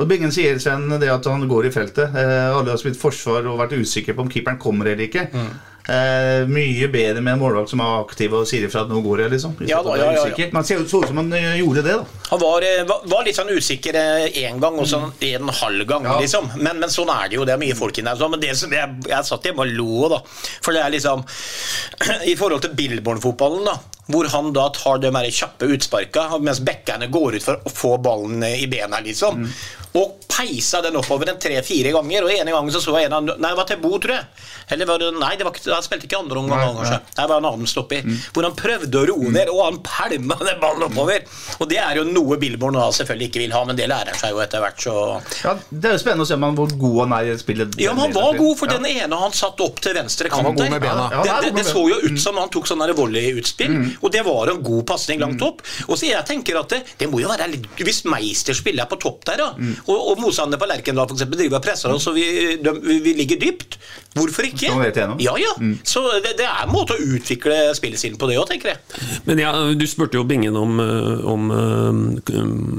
[0.00, 2.14] Og Bingen sier Sven, det at han går i feltet.
[2.16, 5.26] Eh, alle har spilt forsvar og vært usikre på om keeperen kommer eller ikke.
[5.82, 9.24] Eh, mye bedre med en målvakt som er aktiv og sier ifra at nå går
[9.24, 9.56] jeg, liksom.
[9.66, 10.46] Ja da, ja, ja, ja.
[10.54, 12.20] Man ser ut som han eh, gjorde det, da.
[12.28, 16.20] Han var, eh, var, litt sånn usikker én gang og sånn en halv gang, Ja.
[16.22, 16.52] liksom.
[16.54, 17.48] Men, men sånn er det jo.
[17.48, 18.30] Det er mye folk inni der.
[18.30, 20.22] Men det som jeg, jeg satt hjemme og lo, da.
[20.62, 21.26] For det er liksom
[22.30, 23.76] I forhold til Billborn-fotballen, da.
[24.12, 28.42] Hvor han da tar de kjappe utsparka mens backerne går ut for å få ballen
[28.46, 29.46] i bena, liksom.
[29.98, 32.24] Og peisa den oppover en tre-fire ganger.
[32.24, 34.48] Og ene gangen så så jeg en av Nei, det var til Bo, tror jeg.
[34.72, 36.98] Eller var det Nei, det var ikke, han spilte ikke andre omgang, kanskje.
[37.12, 38.06] Det var en annen stopper.
[38.06, 38.18] Mm.
[38.32, 41.26] Hvor han prøvde å roe ned, og han pælma den ballen oppover.
[41.58, 44.20] Og det er jo noe Billborn da selvfølgelig ikke vil ha, men det lærer han
[44.20, 44.94] seg jo etter hvert, så
[45.42, 47.76] Ja, Det er jo spennende å se om han hvor god han er i spillet.
[47.82, 50.78] Ja, men han var god, for den ene han satt opp til venstre kant der.
[50.82, 53.90] Ja, det, det, det så jo ut som han tok sånn volleyutspill, mm.
[54.00, 55.62] og det var en god pasning langt opp.
[55.88, 58.98] Og så jeg tenker at det, det må jo være litt Hvis Meister spiller på
[59.02, 59.50] topp der, da,
[59.86, 62.26] og, og motstanderne på Lerkendal eksempel driver og presser oss, og vi,
[62.62, 63.78] de, vi, ligger dypt,
[64.16, 64.70] hvorfor ikke?
[64.72, 65.20] Igjennom?
[65.22, 65.74] Ja, Mm.
[65.84, 69.00] Så det, det er en måte å utvikle spillestilen på det òg, tenker jeg.
[69.26, 72.38] Men ja, Du spurte jo Bingen om, eh, om eh,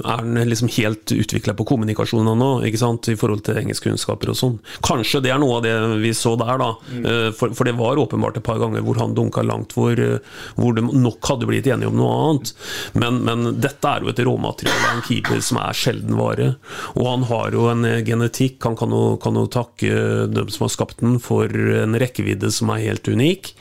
[0.09, 3.09] Er han liksom helt utvikla på kommunikasjonen nå, ikke sant?
[3.11, 4.57] i forhold til engelskkunnskaper og sånn.
[4.85, 6.69] Kanskje det er noe av det vi så der, da.
[6.89, 7.07] Mm.
[7.37, 10.19] For, for det var åpenbart et par ganger hvor han dunka langt, hvor, eh,
[10.57, 12.53] hvor de nok hadde blitt enige om noe annet.
[12.99, 16.53] Men, men dette er jo et råmateriale av en keeper som er sjelden vare.
[16.93, 18.59] Og han har jo en eh, genetikk.
[18.67, 22.71] Han kan jo, kan jo takke dem som har skapt den, for en rekkevidde som
[22.73, 23.53] er helt unik.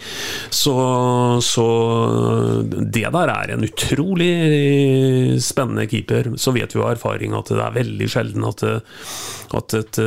[0.53, 0.75] Så,
[1.45, 1.66] så
[2.73, 4.33] det der er en utrolig
[5.42, 6.33] spennende keeper.
[6.40, 8.77] Så vet vi av erfaring at det er veldig sjelden at, det,
[9.57, 10.01] at et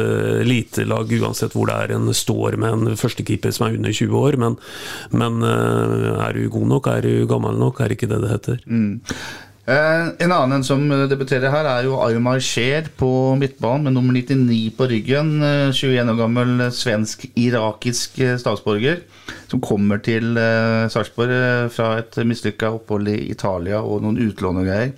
[0.45, 4.19] lite lag, uansett hvor det er, en står med en førstekeeper som er under 20
[4.19, 4.39] år.
[4.41, 4.59] Men,
[5.15, 8.61] men eh, er du god nok, er du gammel nok, er ikke det det heter.
[8.65, 9.25] Eh,
[9.65, 13.07] en annen som debuterer her, er jo Aymar Scheer på
[13.39, 15.31] midtbanen med nummer 99 på ryggen.
[15.41, 19.01] Eh, 21 år gammel svensk-irakisk eh, statsborger
[19.49, 24.61] som kommer til eh, Sarpsborg eh, fra et mislykka opphold i Italia og noen utlån
[24.61, 24.93] og greier.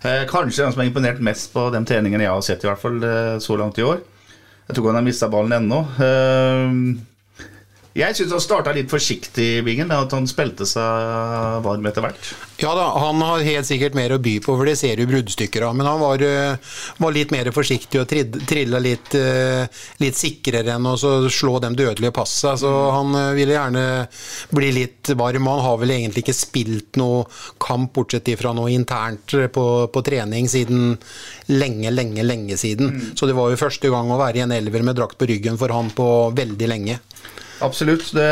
[0.00, 2.80] Eh, kanskje den som har imponert mest på de treningene jeg har sett, i hvert
[2.80, 4.00] fall eh, så langt i år.
[4.66, 5.82] Jeg tror ikke han har mista ballen ennå.
[7.96, 9.92] Jeg syns han starta litt forsiktig, i Bingen.
[9.94, 12.28] At han spilte seg varm etter hvert.
[12.60, 15.64] Ja da, han har helt sikkert mer å by på, for det ser du bruddstykker
[15.64, 15.76] av.
[15.76, 19.64] Men han var, eh, var litt mer forsiktig og trilla litt, eh,
[20.04, 22.56] litt sikrere enn å slå de dødelige passa.
[22.60, 24.08] Så han eh, ville gjerne
[24.52, 25.48] bli litt varm.
[25.48, 27.24] Han har vel egentlig ikke spilt noe
[27.58, 30.98] kamp, bortsett fra noe internt på, på trening, siden
[31.48, 33.14] lenge, lenge, lenge siden.
[33.16, 35.56] Så det var jo første gang å være i en elver med drakt på ryggen
[35.56, 37.00] for han på veldig lenge.
[37.64, 38.10] Absolutt.
[38.16, 38.26] Det,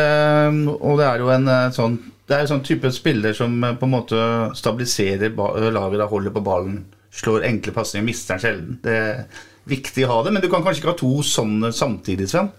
[0.74, 3.76] og det er jo en eh, sånn Det er en sånn type spiller som eh,
[3.78, 4.20] på en måte
[4.56, 6.84] stabiliserer laget, da holder på ballen,
[7.14, 8.78] slår enkle pasninger, mister den sjelden.
[8.84, 9.24] Det er
[9.68, 12.50] viktig å ha det, men du kan kanskje ikke ha to sånne samtidig, Sven?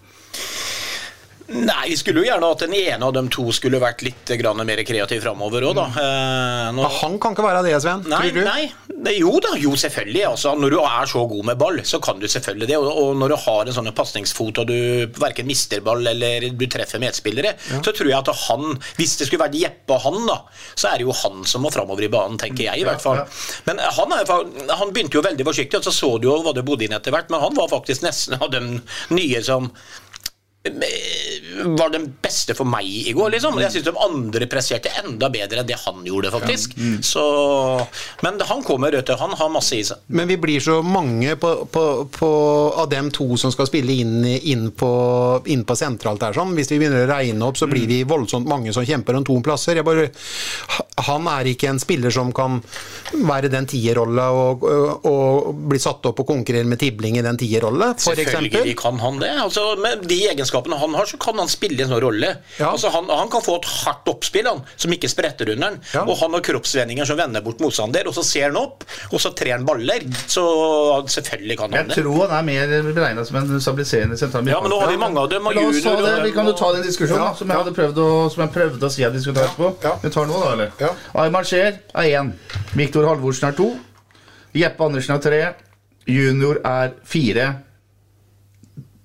[1.46, 4.58] Nei, vi skulle jo gjerne at den ene av dem to skulle vært litt grann
[4.66, 5.84] mer kreativ framover òg, da.
[5.94, 6.80] Mm.
[6.80, 8.02] nå- han kan ikke være det, Sven.
[8.10, 8.44] Nei, tror du?
[8.48, 8.64] nei.
[9.06, 10.24] Det, jo da, jo selvfølgelig.
[10.32, 12.78] Altså, når du er så god med ball, så kan du selvfølgelig det.
[12.80, 14.78] Og, og når du har en sånn pasningsfot og du
[15.22, 19.44] verken mister ball eller du treffer medspillere, så tror jeg at han Hvis det skulle
[19.46, 20.40] vært Jeppe og han, da,
[20.74, 23.22] så er det jo han som må framover i banen, tenker jeg i hvert fall.
[23.70, 24.34] Men han, er,
[24.82, 27.14] han begynte jo veldig forsiktig, og så så du jo hva det bodde inn etter
[27.14, 28.80] hvert, men han var faktisk nesten av den
[29.14, 29.70] nye som
[31.64, 33.58] var den beste for meg i går, liksom.
[33.62, 36.76] Jeg syns de andre presserte enda bedre enn det han gjorde, faktisk.
[37.06, 37.24] Så,
[38.26, 39.14] men han kommer, vet.
[39.20, 40.02] Han har masse i seg.
[40.08, 42.32] Men vi blir så mange på, på, på,
[42.82, 44.92] av dem to som skal spille inn, inn, på,
[45.52, 46.56] inn på sentralt der, Sånn.
[46.58, 49.38] Hvis vi begynner å regne opp, så blir vi voldsomt mange som kjemper om to
[49.46, 49.80] plasser.
[49.86, 50.10] Bare
[51.06, 52.60] han er ikke en spiller som kan
[53.14, 57.40] være den tierrolla og, og, og bli satt opp og konkurrere med Tibling i den
[57.40, 58.10] tierrolla, f.eks.
[58.26, 59.32] Selvfølgelig kan han det.
[59.46, 62.32] Altså, med de egenskapene han har, så kan han spille en sånn rolle.
[62.64, 65.80] Altså, han, han kan få et hardt oppspill han, som ikke spretter under han.
[66.06, 69.34] Og han har kroppsvendinger som vender bort motstander, og så ser han opp, og så
[69.38, 70.06] trer han baller.
[70.32, 70.46] Så
[71.12, 71.98] selvfølgelig kan han det.
[72.00, 75.00] Jeg tror han er mer beregna som en stabiliserende sentral Ja, men nå har vi
[75.02, 76.16] mange av dem, La oss ta det.
[76.26, 78.88] Vi kan jo ta den diskusjonen Ja, som, jeg hadde prøvd å, som jeg prøvde
[78.88, 79.98] å si at vi skulle ta etterpå.
[80.04, 81.04] Vi tar nå, da, eller?
[81.26, 82.32] Aymar Scheer er én.
[82.76, 83.70] Viktor Halvorsen er to.
[84.56, 85.42] Jeppe Andersen er tre.
[86.10, 87.48] Junior er fire.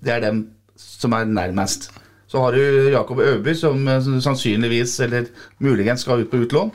[0.00, 0.44] Det er dem
[0.80, 1.90] som er nærmest.
[2.30, 6.70] Så har du Jakob Øverby, som eh, sannsynligvis, eller muligens, skal ut på utlån.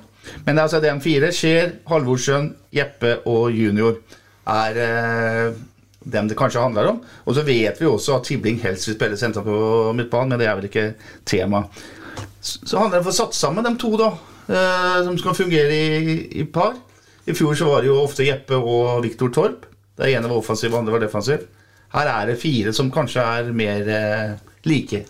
[0.46, 1.32] Men det er altså DM4.
[1.32, 4.00] Skjer, Halvorsen, Jeppe og Junior
[4.52, 5.58] er eh,
[6.06, 7.02] dem det kanskje handler om.
[7.26, 10.50] Og så vet vi også at Tibling helst vil spille senter på midtbanen, men det
[10.50, 10.88] er vel ikke
[11.26, 11.66] tema.
[12.42, 14.12] Så handler det om å satt sammen de to, da,
[14.50, 16.76] eh, som skal fungere i, i par.
[17.26, 19.66] I fjor så var det jo ofte Jeppe og Viktor Torp.
[19.96, 21.48] Det ene var offensiv, det andre var defensiv.
[21.96, 24.32] Her er det fire som kanskje er mer eh,
[24.68, 25.06] like.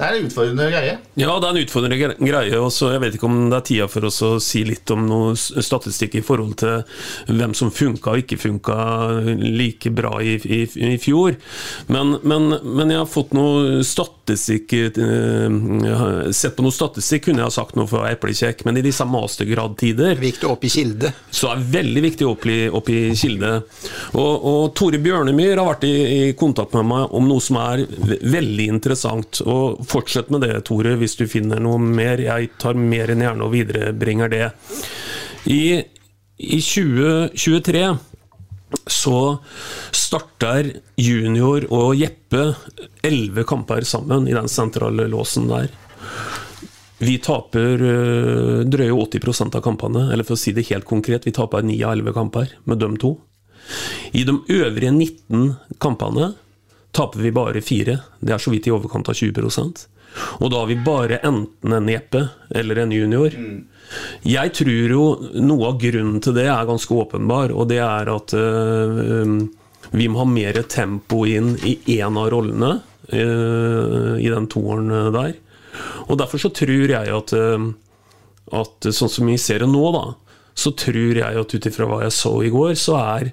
[0.00, 0.92] Det er en utfordrende greie.
[1.20, 2.56] Ja, det er en utfordrende greie.
[2.56, 5.02] og så Jeg vet ikke om det er tida for oss å si litt om
[5.04, 6.86] noe statistikk i forhold til
[7.28, 8.76] hvem som funka og ikke funka
[9.36, 11.36] like bra i, i, i fjor.
[11.92, 17.50] Men, men, men jeg har fått noe statistikk eh, Sett på noe statistikk kunne jeg
[17.50, 21.12] ha sagt noe for eplekjekk, men i disse mastergradtider Viktig opp i kilde.
[21.28, 23.52] Så er veldig viktig opp i, opp i kilde.
[24.16, 27.84] Og, og Tore Bjørnemyr har vært i, i kontakt med meg om noe som er
[28.08, 29.42] veldig interessant.
[29.44, 32.20] Og Fortsett med det, Tore, hvis du finner noe mer.
[32.22, 34.46] Jeg tar mer enn gjerne og viderebringer det.
[35.50, 35.80] I,
[36.38, 37.84] i 2023
[38.90, 39.20] så
[39.90, 40.68] starter
[41.00, 42.52] Junior og Jeppe
[43.06, 45.72] elleve kamper sammen i den sentrale låsen der.
[47.00, 51.32] Vi taper øh, drøye 80% av kampene, eller for å si det helt konkret, vi
[51.32, 53.14] taper 9 av 11 kamper med dem to.
[54.12, 56.34] I de øvrige 19 kampene
[56.96, 58.00] taper vi bare fire.
[58.20, 59.86] Det er så vidt i overkant av 20%
[60.40, 63.34] Og da har vi bare enten en Jeppe eller en junior.
[64.26, 65.04] Jeg tror jo
[65.42, 69.36] noe av grunnen til det er ganske åpenbar, og det er at uh,
[69.90, 72.72] vi må ha mer tempo inn i én av rollene
[73.10, 75.34] uh, i den toeren der.
[76.06, 77.70] Og derfor så tror jeg at, uh,
[78.60, 80.04] at sånn som vi ser det nå, da,
[80.54, 83.32] så tror jeg at ut ifra hva jeg så i går, så er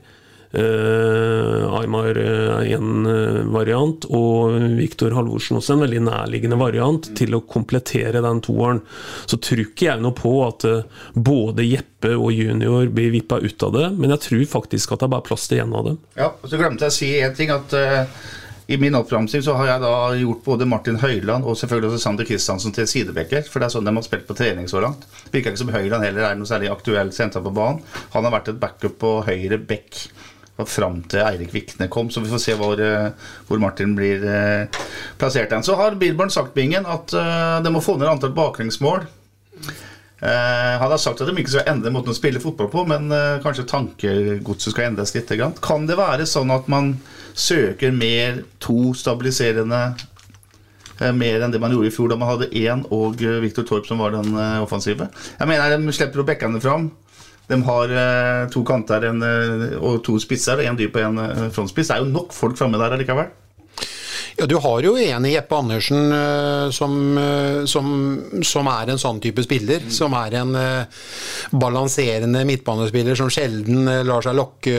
[0.55, 7.43] Aymar er en uh, variant, og Viktor Halvorsen også en veldig nærliggende variant til å
[7.43, 8.81] komplettere den toeren.
[9.27, 10.65] Så tror ikke jeg noe på at
[11.13, 15.09] både Jeppe og Junior blir vippa ut av det, men jeg tror faktisk at det
[15.09, 16.01] er bare plass til én av dem.
[16.17, 18.19] Ja, og så glemte jeg å si en ting at eh,
[18.67, 22.27] i min oppramsing så har jeg da gjort både Martin Høiland og selvfølgelig også Sander
[22.27, 25.05] Kristiansen til sidebekker, for det er sånn de har spilt på trening så langt.
[25.31, 27.79] Virker ikke som Høiland heller er noe særlig aktuell senter på banen.
[28.15, 30.01] Han har vært et backup på høyre bekk
[30.57, 33.11] og fram til Eirik Vikne kom, så vi får se hvor, eh,
[33.47, 34.79] hvor Martin blir eh,
[35.21, 35.65] plassert hen.
[35.65, 39.05] Så har Bilborn sagt, Bingen, at eh, de må få ned antall baklengsmål.
[40.17, 43.11] Han har sagt at de ikke skal endre måten å spille fotball på, men
[43.43, 45.29] kanskje tankegodset skal endres litt.
[45.61, 46.95] Kan det være sånn at man
[47.37, 49.83] søker mer to stabiliserende
[51.13, 54.01] mer enn det man gjorde i fjor, da man hadde én og Viktor Torp som
[54.01, 55.11] var den offensive?
[55.37, 56.89] Jeg mener De slipper opp bekkene fram.
[57.47, 61.43] De har eh, to kanter en, eh, og to spisser, en dyp og en eh,
[61.55, 61.91] frontspiss.
[61.91, 63.29] Det er jo nok folk framme der allikevel.
[64.37, 66.11] Ja, Du har jo en i Jeppe Andersen
[66.75, 66.91] som,
[67.65, 67.87] som,
[68.45, 69.87] som er en sånn type spiller.
[69.89, 70.53] Som er en
[71.49, 74.75] balanserende midtbanespiller som sjelden lar seg lokke,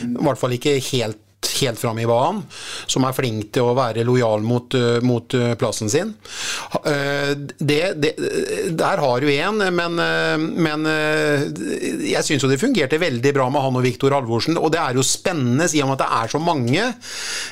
[0.00, 1.20] i hvert fall ikke helt
[1.60, 2.42] helt fram i banen,
[2.86, 6.14] som er flink til å være lojal mot, eh, mot eh, plassen sin.
[6.84, 8.12] Eh, Det, det,
[8.76, 9.96] der har du én, men,
[10.62, 14.58] men jeg syns jo det fungerte veldig bra med han og Viktor Halvorsen.
[14.60, 16.84] Og det er jo spennende, i og det er så mange,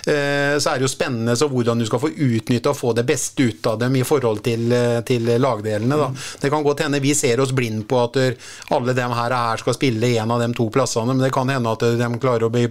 [0.05, 3.49] så er det jo spennende så hvordan du skal få utnytte og få det beste
[3.49, 4.75] ut av dem i forhold til,
[5.09, 5.99] til lagdelene.
[6.01, 6.11] Da.
[6.43, 8.21] Det kan godt hende vi ser oss blind på at
[8.75, 11.75] alle dem her, her skal spille en av de to plassene, men det kan hende
[11.75, 12.69] at de klarer å be,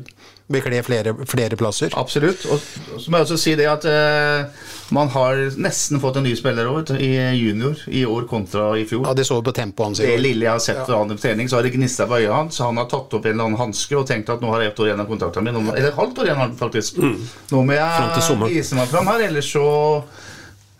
[0.53, 1.91] bekle flere, flere plasser.
[1.99, 2.45] Absolutt.
[2.53, 2.61] Og
[3.01, 6.67] så må jeg også si det at eh, man har nesten fått en ny spiller
[6.69, 9.07] over i junior i år kontra i fjor.
[9.09, 9.99] Ja, Det så vi på tempoet hans.
[10.03, 10.99] i Det lille jeg har sett Ja.
[11.01, 12.55] han i trening, så har det gnista på øyet hans.
[12.59, 14.73] Så han har tatt opp en eller annen hanske og tenkt at nå har jeg
[14.73, 15.61] ett år igjen av kontrakten min.
[15.73, 16.97] Eller et halvt år igjen, faktisk.
[17.01, 17.17] Mm.
[17.51, 19.65] Nå må Fram jeg vise meg fram her, ellers så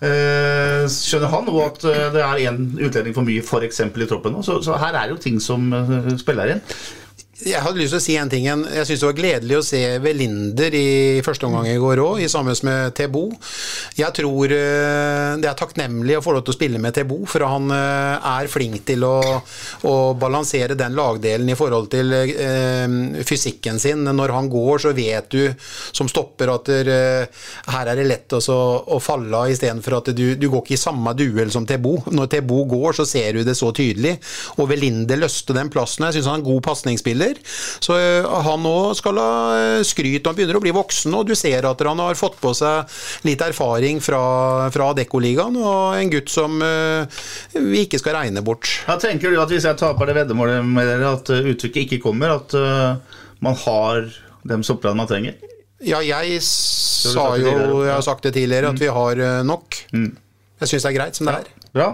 [0.04, 3.80] eh, skjønner han nå at eh, det er én utlending for mye, f.eks.
[3.88, 4.36] i troppen.
[4.36, 4.44] nå.
[4.46, 6.64] Så, så her er jo ting som eh, spiller inn.
[7.42, 8.44] Jeg hadde lyst til å si en ting.
[8.46, 12.54] Jeg syns det var gledelig å se Velinder i første omgang i går òg, sammen
[12.68, 13.24] med Tebo.
[13.98, 17.42] Jeg tror eh, det er takknemlig å få lov til å spille med Tebo, for
[17.50, 19.16] han eh, er flink til å,
[19.90, 22.86] å balansere den lagdelen i forhold til eh,
[23.26, 24.06] fysikken sin.
[24.06, 25.50] Når han går, så vet du
[25.90, 28.60] som stopper at der, eh, her er det lett også,
[28.94, 31.98] å falle av, istedenfor at du, du går ikke i samme duell som Tebo.
[32.14, 34.20] Når Tebo går, så ser du det så tydelig.
[34.62, 36.06] Og Velinder løste den plassen.
[36.12, 37.23] Jeg syns han er en god pasningsspiller.
[37.84, 40.26] Så eh, han òg skal ha eh, skryt.
[40.28, 42.90] Han begynner å bli voksen, og du ser at han har fått på seg
[43.28, 44.24] litt erfaring fra,
[44.74, 47.06] fra Dekkoligaen, og en gutt som uh,
[47.54, 48.70] vi ikke skal regne bort.
[48.88, 52.38] Ja, tenker du at hvis jeg taper det veddemålet med dere, at uttrykket ikke kommer,
[52.40, 52.56] at
[53.44, 54.06] man har
[54.48, 55.40] dem soppene man trenger?
[55.84, 59.84] Ja, jeg sa jo, jeg har sagt det tidligere, at vi har nok.
[59.96, 60.14] Mm.
[60.64, 61.52] Jeg syns det er greit som det er.
[61.74, 61.88] Bra.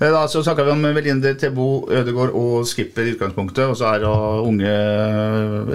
[0.00, 3.62] Da så snakka vi om Velinder, Tebo, Ødegård og Skipper i utgangspunktet.
[3.70, 4.72] Og så er da unge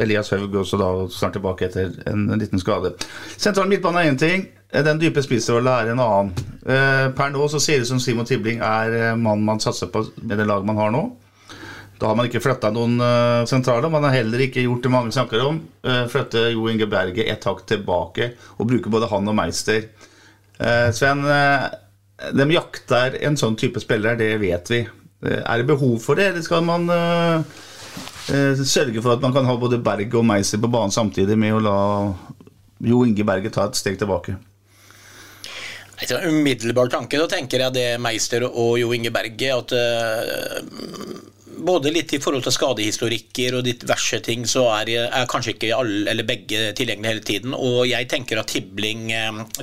[0.03, 2.91] Elias Haug også da snart tilbake etter en liten skade.
[3.37, 4.43] Sentral midtbane er én ting.
[4.75, 6.33] Den dype spissrolla er en annen.
[7.15, 10.49] Per nå så ser det som Simon Tibling er mannen man satser på med det
[10.49, 11.05] laget man har nå.
[11.95, 13.87] Da har man ikke flytta noen uh, sentrale.
[13.87, 15.61] Man har heller ikke gjort det mange snakker om.
[15.85, 19.87] Uh, flytte Jo Inge Berge et hakk tilbake og bruke både han og Meister.
[20.95, 21.19] Sven,
[22.15, 24.81] de jakter en sånn type spiller, det vet vi.
[25.25, 26.87] Er det behov for det, eller skal man
[28.25, 31.63] sørge for at man kan ha både Berg og Meister på banen samtidig med å
[31.63, 31.79] la
[32.85, 34.35] Jo Inge Berge ta et steg tilbake?
[36.05, 39.75] En umiddelbar tanke, da tenker jeg det Meister og Jo Inge Berge at
[41.65, 46.11] både litt i forhold til skadehistorikker og diverse ting, så er, er kanskje ikke alle
[46.11, 47.55] eller begge tilgjengelige hele tiden.
[47.55, 49.07] Og jeg tenker at Tibling,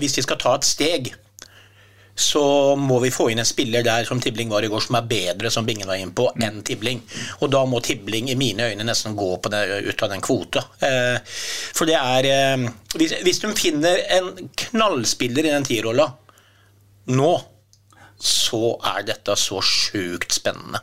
[0.01, 1.13] hvis de skal ta et steg,
[2.15, 5.07] så må vi få inn en spiller der som Tibling var i går, som er
[5.09, 7.01] bedre, som Bingen var inne på, enn Tibling.
[7.41, 10.65] Og da må Tibling i mine øyne nesten gå det, ut av den kvota.
[11.73, 14.29] For det er Hvis, hvis de finner en
[14.67, 16.11] knallspiller i den tierrolla
[17.17, 17.33] nå,
[18.23, 20.79] så er dette så sjukt spennende.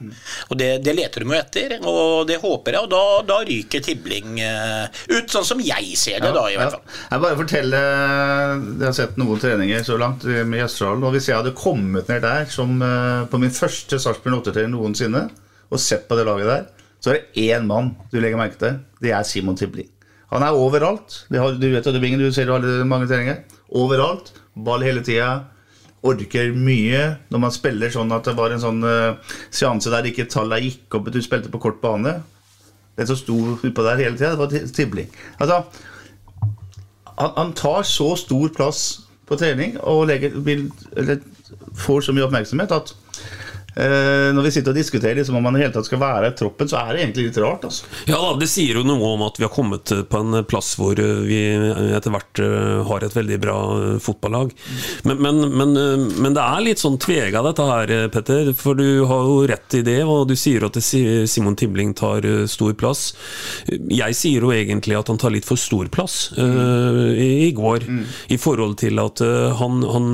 [0.51, 2.87] Og det, det leter de jo etter, og det håper jeg.
[2.87, 6.57] Og da, da ryker Tibling uh, ut, sånn som jeg ser det, ja, da, i
[6.59, 6.83] hvert fall.
[6.83, 6.97] Ja.
[7.13, 10.99] Jeg bare fortelle Jeg har sett noen treninger så langt med Gjesdal.
[10.99, 15.29] Og hvis jeg hadde kommet ned der som uh, på min første Sarpsborg 8-trening noensinne,
[15.69, 16.67] og sett på det laget der,
[16.99, 18.81] så er det én mann du legger merke til.
[18.99, 19.87] Det er Simon Tibling.
[20.33, 21.23] Han er overalt.
[21.31, 23.39] Du vet Bingen, du ser jo alle mange treninger.
[23.79, 24.33] Overalt.
[24.59, 25.45] Ball hele tida
[26.05, 29.17] orker mye når man spiller sånn at det var en sånn uh,
[29.51, 32.19] seanse der ikke tallene gikk opp, du spilte på kort bane.
[32.99, 35.11] Den som sto utpå der hele tida, det var Tibling.
[35.39, 35.61] Altså,
[37.19, 38.81] han, han, tar så stor plass
[39.27, 41.21] på trening og legger, vil, eller,
[41.79, 42.93] får så mye oppmerksomhet at
[43.75, 46.69] når vi sitter og diskuterer liksom, om man i hele tatt skal være i troppen,
[46.69, 47.65] så er det egentlig litt rart.
[47.67, 47.87] Altså.
[48.09, 50.99] Ja da, Det sier jo noe om at vi har kommet på en plass hvor
[50.99, 51.39] vi
[51.95, 52.41] etter hvert
[52.89, 53.57] har et veldig bra
[54.03, 54.53] fotballag.
[55.07, 55.75] Men, men, men,
[56.19, 58.51] men det er litt sånn tvega dette her, Petter.
[58.57, 62.75] For du har jo rett i det, og du sier at Simon Tibling tar stor
[62.79, 63.13] plass.
[63.69, 67.85] Jeg sier jo egentlig at han tar litt for stor plass uh, i, i, går,
[67.87, 68.03] mm.
[68.35, 69.21] i forhold til at
[69.59, 70.11] han, han,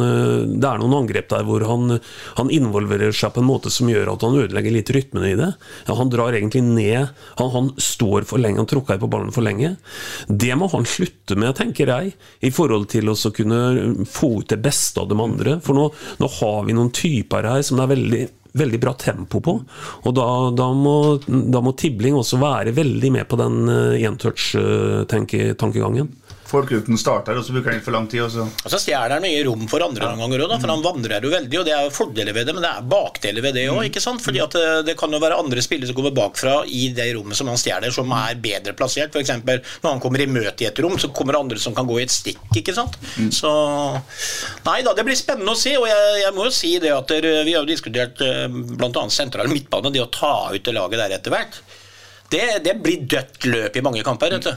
[0.55, 1.97] Det er noen angrep der hvor han,
[2.39, 5.51] han involverer seg på en måte som gjør at han ødelegger litt rytmen i det.
[5.87, 7.03] Ja, han drar egentlig ned.
[7.39, 9.69] Han, han, står for lenge, han tråkker på ballen for lenge.
[10.27, 12.05] Det må han slutte med, tenker jeg,
[12.45, 13.59] i forhold til å kunne
[14.09, 15.51] få ut det beste av de andre.
[15.65, 15.85] For nå,
[16.21, 18.23] nå har vi noen typer her som det er veldig
[18.55, 19.53] veldig bra tempo på.
[20.07, 23.67] Og da, da, må, da må, Tibling også være veldig med på den
[23.99, 26.07] entouch-tankegangen.
[26.45, 28.21] Folk uten starter, og så bruker han for lang tid.
[28.25, 28.45] Også.
[28.45, 31.31] og så stjeler han mye rom for andre noen ganger òg, for han vandrer jo
[31.33, 31.59] veldig.
[31.61, 33.87] Og det er jo fordeler ved det, men det er bakdeler ved det òg, mm.
[33.89, 34.21] ikke sant.
[34.21, 37.39] Fordi at det, det, kan jo være andre spillere som kommer bakfra i det rommet
[37.39, 39.15] som han stjeler, som er bedre plassert.
[39.15, 39.33] F.eks.
[39.45, 42.05] når han kommer i møte i et rom, så kommer andre som kan gå i
[42.05, 42.99] et stikk, ikke sant.
[43.17, 43.31] Mm.
[43.33, 43.53] Så
[44.65, 47.09] Nei da, det blir spennende å se, og jeg, jeg må jo si det at
[47.09, 49.07] der, vi har jo diskutert bl.a.
[49.13, 51.59] sentral midtbane, det å ta ut det laget der etter hvert.
[52.29, 54.33] Det, det, blir dødt løp i mange kamper.
[54.41, 54.55] Det,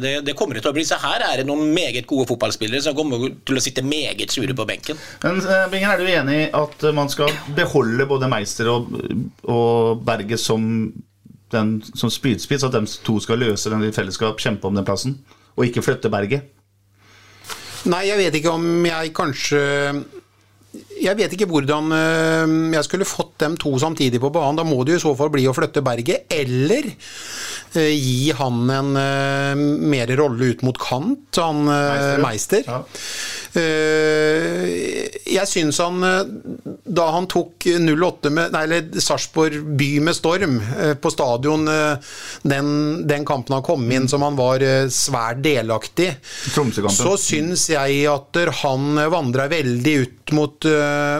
[0.00, 0.84] det, det, kommer det til å bli.
[0.88, 4.56] Så her er det noen meget gode fotballspillere som kommer til å sitte meget sure
[4.56, 5.00] på benken.
[5.24, 5.42] Men
[5.72, 8.88] Bingen, er du enig i at man skal beholde både Meister og,
[9.44, 10.64] og Berge som,
[11.52, 12.64] den, som spydspiss?
[12.68, 15.20] At de to skal løse den i fellesskap, kjempe om den plassen?
[15.58, 16.48] Og ikke flytte Berget?
[17.92, 19.62] Nei, jeg vet ikke om jeg kanskje
[21.02, 21.90] jeg vet ikke hvordan
[22.72, 24.58] jeg skulle fått dem to samtidig på banen.
[24.60, 28.62] Da må det jo i så fall bli å flytte Berget, eller eh, gi han
[28.72, 32.22] en eh, mer rolle ut mot kant, han Meister.
[32.22, 32.68] Meister.
[32.68, 32.82] Ja.
[33.52, 36.20] Eh, jeg syns han eh,
[36.88, 41.68] Da han tok 08 med Nei, eller Sarpsborg by med storm eh, på stadion,
[42.48, 42.68] den,
[43.08, 46.08] den kampen han kom inn som han var svært delaktig,
[46.92, 50.66] så syns jeg at han vandra veldig ut mot,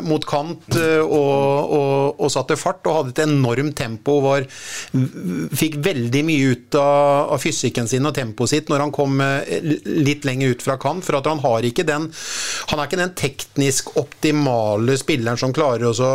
[0.07, 4.18] mot kant og, og, og satte fart og hadde et enormt tempo.
[4.24, 4.47] Var,
[5.59, 10.28] fikk veldig mye ut av, av fysikken sin og tempoet sitt når han kom litt
[10.28, 11.05] lenger ut fra kant.
[11.07, 12.09] For at han har ikke den
[12.70, 16.14] Han er ikke den teknisk optimale spilleren som klarer å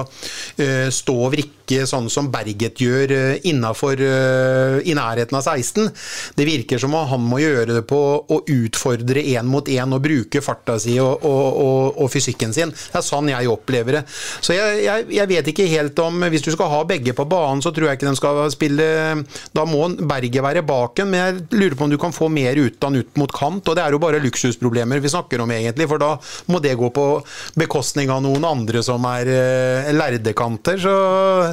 [0.57, 1.56] eh, stå og vrikke
[1.89, 3.13] sånn som Berget gjør
[3.43, 4.01] innenfor, innafor
[4.87, 5.89] i nærheten av 16.
[6.37, 10.03] Det virker som om han må gjøre det på å utfordre én mot én og
[10.03, 12.71] bruke farta si og, og, og, og fysikken sin.
[12.71, 14.03] Det er sånn jeg opplever det.
[14.41, 17.61] Så jeg, jeg, jeg vet ikke helt om Hvis du skal ha begge på banen,
[17.63, 18.87] så tror jeg ikke de skal spille
[19.55, 22.77] Da må Berget være baken, men jeg lurer på om du kan få mer ut
[22.77, 23.67] ut mot kant.
[23.67, 26.15] Og det er jo bare luksusproblemer vi snakker om, egentlig, for da
[26.51, 27.05] må det gå på
[27.59, 30.79] bekostning av noen andre som er eh, lærdekanter.
[30.81, 30.95] Så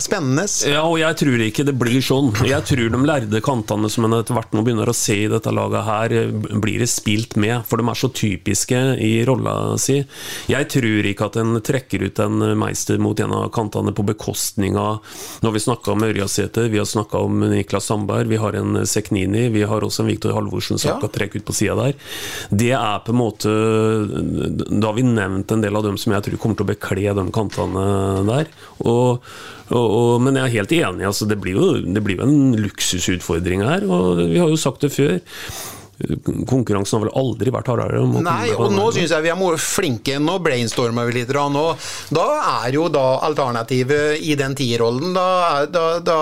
[0.05, 0.45] spennende.
[0.69, 2.31] Ja, og jeg tror ikke det blir sånn.
[2.47, 5.53] Jeg tror de lærde kantene som en etter hvert nå begynner å se i dette
[5.55, 6.15] laget her,
[6.61, 10.01] blir det spilt med, for de er så typiske i rolla si.
[10.51, 14.77] Jeg tror ikke at en trekker ut en Meister mot en av kantene på bekostning
[14.81, 15.01] av
[15.45, 19.49] Når vi snakka om Ørjasæter, vi har snakka om Niklas Sandberg, vi har en Seknini,
[19.55, 20.99] vi har også en Viktor Halvorsen som Ja.
[20.99, 21.95] skal trekke ut på sida der.
[22.51, 23.51] Det er på en måte
[24.81, 27.15] Da har vi nevnt en del av dem som jeg tror kommer til å bekle
[27.15, 27.85] de kantene
[28.29, 28.47] der.
[28.85, 29.23] Og,
[29.71, 32.59] og, og, men jeg er helt enig, altså, det, blir jo, det blir jo en
[32.65, 33.87] luksusutfordring her.
[33.89, 35.17] Og vi har jo sagt det før.
[36.51, 38.01] Konkurransen har vel aldri vært hardere.
[38.03, 40.17] om å Nei, komme og nå syns jeg vi er flinke.
[40.21, 41.31] Nå brainstormer vi litt.
[41.39, 41.79] Og
[42.15, 42.25] da
[42.65, 46.19] er jo da alternativet i den tierrollen da, da, da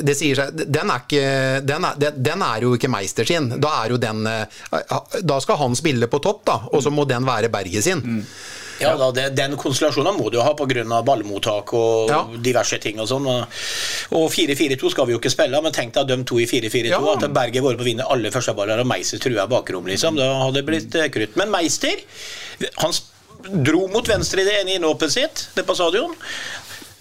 [0.00, 1.26] Det sier seg Den er, ikke,
[1.68, 3.50] den er, den- er jo ikke Meister sin.
[3.60, 4.46] Da er jo den eh,
[5.22, 8.02] Da skal han spille på topp, da, og så må den være Berget sin.
[8.80, 11.02] Ja, da, det, Den konstellasjonen må du jo ha pga.
[11.04, 12.24] ballmottak og Ja.
[12.38, 12.98] diverse ting.
[13.00, 13.26] Og sånn.
[13.26, 13.46] Og-
[14.12, 16.90] Og 4-4-2 skal vi jo ikke spille, men tenk deg de to i 4-4-2.
[16.90, 17.12] Ja.
[17.14, 19.84] At Berget går på å vinne alle førsteballer og Meister trua bakrom.
[19.86, 20.16] liksom.
[20.16, 21.36] Da hadde det blitt eh, krutt.
[21.36, 21.96] Men Meister
[22.78, 22.92] han
[23.62, 26.14] dro mot venstre i det ene innhoppet sitt det på stadion.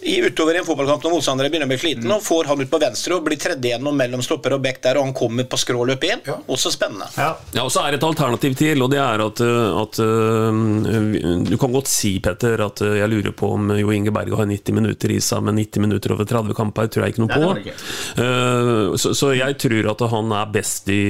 [0.02, 2.72] I utover i en fotballkamp når motstandere begynner å bli sliten, og får han ut
[2.72, 5.60] på venstre og blir tredje gjennom mellom stopper og back der, og han kommer på
[5.60, 6.24] skråløp inn.
[6.52, 7.08] Også spennende.
[7.18, 7.32] Ja.
[7.56, 11.48] Ja, og så er det et alternativ til, og det er at, uh, at uh,
[11.48, 14.50] Du kan godt si, Petter, at uh, jeg lurer på om Jo Inge Berge har
[14.50, 17.52] 90 minutter i seg, men 90 minutter over 30 kamper tror jeg ikke noe på.
[17.56, 17.78] Nei, ikke.
[18.20, 21.02] Uh, Så, så jeg tror at han er best i,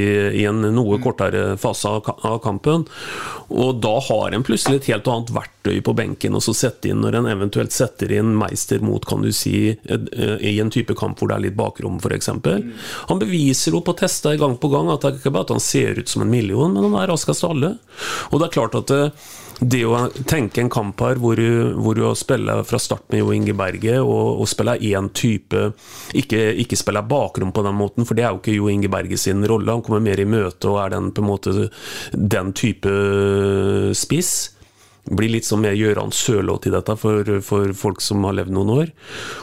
[0.42, 2.86] i en noe kortere fase av, av kampen.
[3.54, 7.20] Og da har en plutselig et helt annet verktøy på benken å sette inn når
[7.20, 11.32] en eventuelt setter inn Meister mot, kan du si, eh, i en type kamp hvor
[11.32, 12.32] det er litt bakrom, f.eks.
[13.10, 15.64] Han beviser jo på tester gang på gang at det er ikke bare at han
[15.64, 17.76] ser ut som en million, men han er raskest av alle.
[18.32, 19.02] Og det er klart at det,
[19.60, 23.32] det å tenke en kamp her hvor du, hvor du spiller fra start med Jo
[23.36, 25.70] Inge Berge, og, og spiller én type
[26.18, 29.20] ikke, ikke spiller bakrom på den måten, for det er jo ikke Jo Inge Berge
[29.22, 29.72] sin rolle.
[29.72, 31.70] Han kommer mer i møte og er den på en måte
[32.12, 32.92] den type
[33.96, 34.36] spiss.
[35.06, 38.72] Blir litt som mer Gøran Sørloth i dette for, for folk som har levd noen
[38.74, 38.94] år.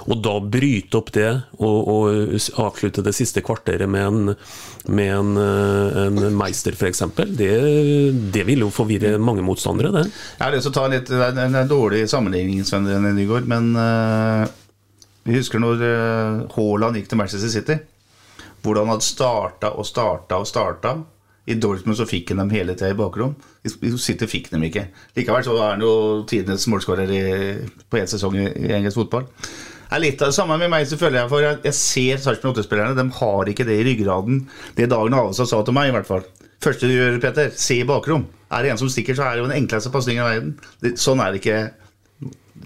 [0.08, 1.28] Og da bryte opp det
[1.60, 2.32] og, og
[2.64, 4.32] avslutte det siste kvarteret med en,
[4.90, 7.04] med en, eh, en meister, f.eks.,
[7.38, 7.52] det,
[8.34, 10.08] det vil jo forvirre mange motstandere, det.
[10.10, 13.46] Jeg har lyst til å ta en Det er en dårlig sammenligning, Sven René Nygaard,
[13.50, 14.50] men uh,
[15.22, 17.78] vi husker når eh, Haaland gikk til Manchester City.
[18.62, 20.96] Hvordan han hadde starta og starta og starta.
[21.51, 23.34] I Dortmund så fikk han dem hele tida i bakrom.
[23.66, 24.86] I City fikk dem ikke.
[25.16, 25.93] Likevel så er han jo
[26.30, 27.11] tidenes målskårer
[27.90, 29.26] på én sesong i, i engelsk fotball.
[29.93, 32.95] Det er litt av det samme med meg, føler jeg, for jeg ser Sarpsborg 8-spillerne.
[32.97, 34.38] De har ikke det i ryggraden.
[34.78, 36.22] Det Dagen Avestad sa til meg, i hvert fall.
[36.62, 38.24] Første du gjør, Peter, se i bakrom.
[38.55, 40.55] Er det en som stikker, så er det jo den enkleste pasningen i verden.
[40.80, 41.59] Det, sånn er det ikke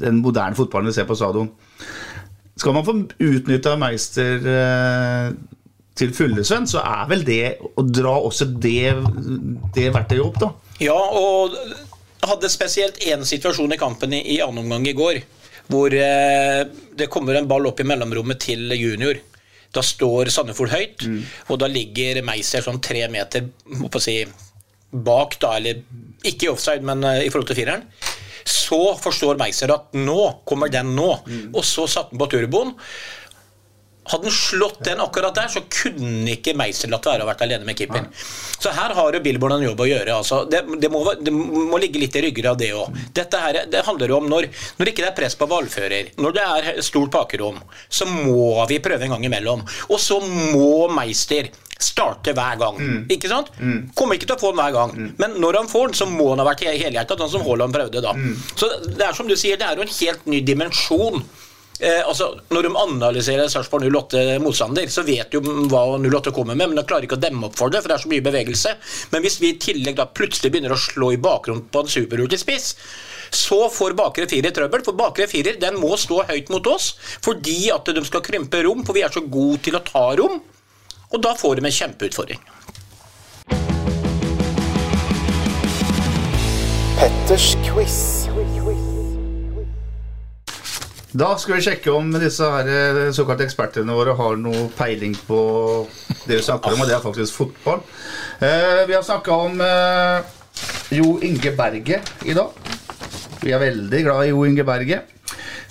[0.04, 1.48] den moderne fotballen vi ser på stadion.
[2.60, 5.32] Skal man få utnytta Meister eh,
[5.96, 8.92] til fulle, Sven, så er vel det å dra også det,
[9.76, 10.50] det verktøyet opp, da.
[10.84, 11.56] Ja, og
[12.26, 15.22] hadde spesielt én situasjon i kampen i, i annen omgang i går,
[15.72, 16.62] hvor eh,
[16.96, 19.18] det kommer en ball opp i mellomrommet til junior.
[19.74, 21.06] Da står Sandefjord høyt,
[21.50, 23.48] og da ligger Meiser sånn tre meter
[24.00, 24.20] si,
[24.92, 25.82] bak, da, eller
[26.26, 27.88] ikke i offside, men eh, i forhold til fireren.
[28.46, 31.08] Så forstår Meiser at nå kommer den nå,
[31.50, 32.76] og så satte han på turboen.
[34.12, 37.66] Hadde han slått den akkurat der, så kunne ikke Meister latt være å vært alene
[37.66, 38.06] med keeper.
[38.62, 40.14] Så her har jo Billborn en jobb å gjøre.
[40.20, 40.44] Altså.
[40.50, 42.94] Det, det, må, det må ligge litt i ryggen av det òg.
[43.16, 44.48] Dette her, det handler jo om når,
[44.78, 48.78] når ikke det er press på ballfører, når det er stort pakkerom, så må vi
[48.84, 49.62] prøve en gang imellom.
[49.90, 52.78] Og så må Meister starte hver gang.
[53.12, 53.50] Ikke sant?
[53.98, 56.30] Kommer ikke til å få den hver gang, men når han får den, så må
[56.30, 58.14] han ha vært he- helhjertet, sånn som Haaland prøvde da.
[58.56, 61.20] Så det er som du sier, det er jo en helt ny dimensjon.
[61.80, 66.70] Eh, altså, når de analyserer Sarpsborg 08 motstander, så vet de hva 08 kommer med,
[66.70, 68.72] men de klarer ikke å demme opp for det, for det er så mye bevegelse.
[69.12, 72.72] Men hvis vi i tillegg da plutselig begynner å slå i bakgrunnen på en superhurtigspiss,
[73.36, 77.66] så får bakre firer trøbbel, for bakre firer den må stå høyt mot oss, fordi
[77.74, 80.40] at de skal krympe rom, for vi er så gode til å ta rom,
[81.12, 82.40] og da får de en kjempeutfordring.
[86.96, 88.25] Petters quiz.
[91.16, 95.38] Da skal vi sjekke om disse her eh, såkalte ekspertene våre har noe peiling på
[96.26, 97.80] det vi snakker om, og det er faktisk fotball.
[98.44, 100.26] Eh, vi har snakka om eh,
[100.98, 102.52] Jo Inge Berget i dag.
[103.40, 105.14] Vi er veldig glad i Jo Inge Berget.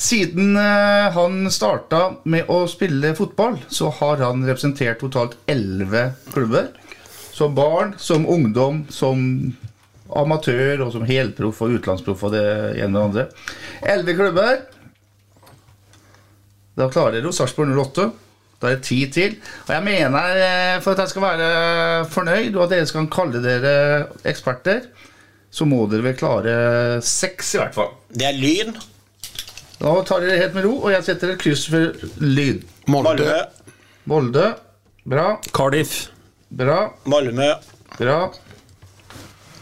[0.02, 6.74] Siden han starta med å spille fotball, så har han representert totalt elleve klubber.
[7.36, 9.22] Som barn, som ungdom, som
[10.16, 12.48] amatør og som helproff og utenlandsproff og det
[12.82, 13.28] ene og det andre.
[13.94, 14.66] Elleve klubber.
[16.76, 18.10] Da klarer jo Sarpsborg 08.
[18.60, 19.36] Da er det ti til.
[19.68, 21.48] Og jeg mener, eh, for at jeg skal være
[22.12, 23.74] fornøyd, og at dere skal kalle dere
[24.28, 24.88] eksperter,
[25.52, 26.56] så må dere vel klare
[27.04, 27.92] seks, i hvert fall.
[28.12, 28.76] Det er Lyn,
[29.76, 31.92] Da tar dere helt med ro, og jeg setter et kryss for
[32.24, 32.62] Lyn.
[32.88, 33.42] Molde.
[34.08, 34.46] Molde.
[35.06, 35.26] Bra.
[35.52, 36.08] Cardiff.
[36.50, 36.94] Bra.
[37.06, 37.50] Malmö.
[38.00, 38.32] Bra.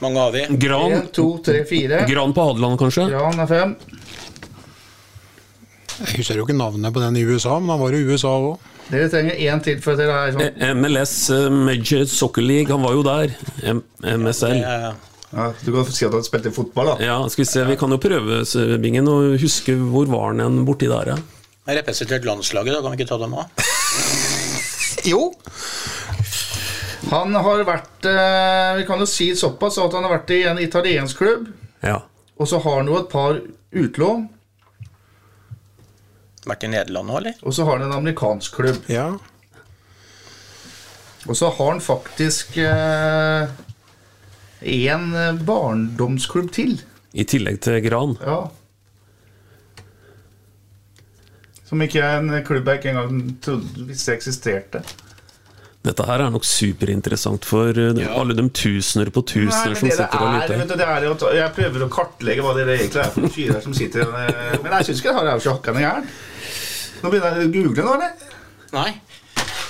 [0.04, 0.46] Mange har vi.
[0.62, 0.92] Gran.
[0.92, 2.04] Én, to, tre, fire.
[2.08, 3.08] Gran på Hadeland, kanskje?
[3.10, 3.76] Gran er fem.
[6.00, 8.70] Jeg husker jo ikke navnet på den i USA, men han var i USA òg.
[8.90, 10.32] Dere trenger én til for at dere her.
[10.36, 10.62] sånn.
[10.62, 13.36] Eh, MLS, eh, Major Soccer League, han var jo der.
[13.64, 14.60] M MSL.
[14.62, 14.94] Ja,
[15.34, 16.96] Ja, du kan si at han spilte fotball, da.
[17.02, 18.44] Ja, skal vi se, vi kan jo prøve,
[18.78, 21.16] Bingen, å huske hvor var han en borti der, ja.
[21.66, 23.50] Jeg har representert landslaget, da kan vi ikke ta dem av?
[25.10, 25.34] Jo.
[27.12, 30.62] Han har vært eh, Vi kan jo si såpass at han har vært i en
[30.64, 31.50] italiensk klubb.
[31.84, 32.02] ja.
[32.42, 33.36] Og så har han jo et par
[33.78, 34.24] utlån.
[36.50, 37.38] Vært i Nederland nå, eller?
[37.44, 38.82] Og så har han en amerikansk klubb.
[38.92, 39.12] Ja.
[41.24, 43.48] Og så har han faktisk én
[44.64, 46.82] en eh, barndomsklubb til.
[47.14, 48.18] I tillegg til Gran.
[48.24, 48.52] Ja.
[51.68, 54.84] Som ikke er en klubb jeg ikke engang trodde visste eksisterte.
[55.84, 58.12] Dette her er nok superinteressant for ja.
[58.16, 60.62] alle de tusener på Nei, tusener men som sitter og er, lytter.
[60.62, 63.76] vet du, det er jeg prøver å kartlegge hva det egentlig er for fyrer som
[63.76, 66.08] sitter eh, Men jeg syns ikke det her er så hakkende gæren.
[67.04, 68.40] Nå begynner jeg å google nå, eller?
[68.74, 68.92] Nei.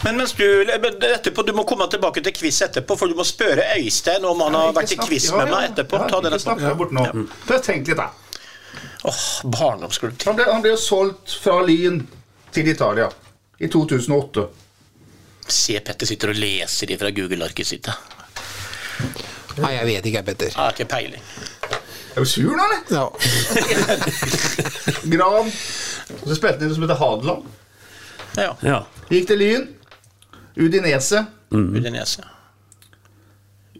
[0.04, 3.66] Men mens du etterpå, du må komme tilbake til quiz etterpå, for du må spørre
[3.80, 6.02] Øystein om han har vært i quiz med meg etterpå.
[6.04, 7.06] ja, Ta det bort nå.
[7.48, 8.12] For tenk litt, da.
[9.04, 12.04] Åh, ble, han ble jo solgt fra Lyn
[12.54, 13.10] til Italia
[13.60, 14.46] i 2008.
[15.48, 17.90] Se Petter sitter og leser ifra Google-arket sitt.
[19.60, 20.52] Nei, jeg vet ikke, Petter.
[20.54, 21.24] Jeg har ikke peiling.
[22.14, 22.82] Er du sur nå, eller?
[22.94, 23.06] Ja.
[25.14, 25.50] Gran.
[26.22, 27.48] Og så spilte han inn som heter Hadeland.
[28.38, 28.52] Ja.
[28.66, 28.80] Ja.
[29.10, 29.68] Gikk til Lyn.
[30.58, 31.24] Udinese.
[31.54, 32.26] Udinese.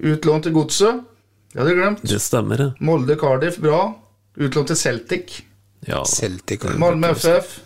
[0.04, 1.04] Utlånt til Godset.
[1.54, 2.02] Det hadde du glemt.
[2.10, 2.70] Det stemmer, ja.
[2.82, 3.84] Molde Cardiff, bra.
[4.42, 5.40] Utlånt til Celtic.
[5.86, 6.02] Ja.
[6.10, 6.66] Celtic.
[6.82, 7.60] Malmö FF.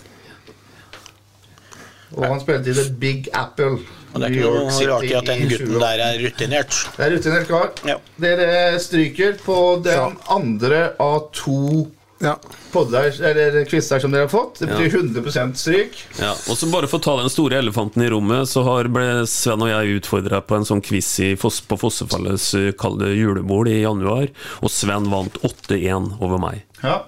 [2.16, 3.80] Og han spilte i The Big Apple.
[4.14, 6.78] Og det er ikke noe rart i at den gutten der er rutinert.
[6.95, 7.68] Det er rutinert kar.
[7.86, 7.97] Ja.
[8.24, 12.32] Dere stryker på den andre av to Ja.
[12.74, 14.58] podder, eller quizer som dere har fått.
[14.60, 15.99] Det betyr 100 stryk.
[16.18, 19.28] Ja, og så bare for å ta den store elefanten i rommet, så har ble
[19.30, 23.84] Sven og jeg utfordra på en sånn quiz i Foss, på Fossefallets kalde julebord i
[23.84, 24.32] januar,
[24.64, 26.64] og Sven vant 8-1 over meg.
[26.82, 27.03] Ja.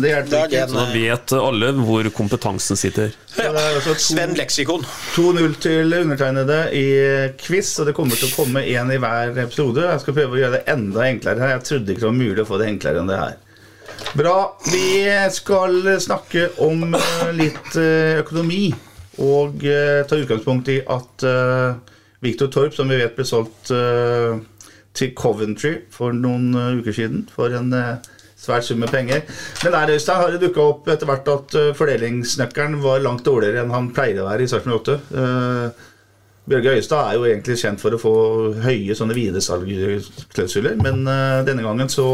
[0.00, 0.62] Det hjelper er ikke.
[0.64, 3.12] det Så da vet alle hvor kompetansen sitter.
[3.36, 3.50] Ja.
[3.52, 4.84] altså Sven Leksikon.
[5.16, 6.86] 2-0 til undertegnede i
[7.40, 9.84] quiz, og det kommer til å komme én i hver episode.
[9.86, 11.54] Jeg skal prøve å gjøre det enda enklere her.
[11.58, 13.38] Jeg trodde ikke det var mulig å få det enklere enn det her.
[14.16, 14.36] Bra.
[14.70, 14.86] Vi
[15.34, 18.70] skal snakke om eh, litt eh, økonomi,
[19.20, 21.74] og eh, ta utgangspunkt i at eh,
[22.24, 24.40] Victor Torp, som vi vet ble solgt eh,
[24.96, 28.10] til Coventry for noen eh, uker siden for en eh,
[28.40, 29.22] svært sum med penger.
[29.64, 33.64] Men der Øystein, har det dukka opp etter hvert at eh, fordelingsnøkkelen var langt dårligere
[33.64, 34.98] enn han pleier å være i Sarpsborg 8.
[35.12, 35.86] Uh,
[36.50, 38.14] Bjørge Øyestad er jo egentlig kjent for å få
[38.64, 42.06] høye sånne videresalgsklausuler, men eh, denne gangen så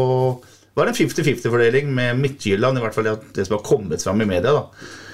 [0.77, 4.27] var det en 50-50-fordeling med Midtjylland, i hvert fall det som har kommet fram i
[4.29, 4.53] media.
[4.53, 4.67] da.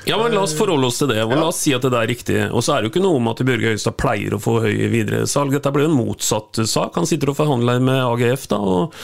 [0.06, 2.10] Ja, men La oss forholde oss til det, og la oss si at det er
[2.10, 2.39] riktig.
[2.51, 4.89] Og så er det jo ikke noe om at Børge Høistad pleier å få høy
[4.91, 5.54] videresalg.
[5.56, 6.97] Dette blir jo en motsatt sak.
[6.99, 8.97] Han sitter og forhandler med AGF, da, og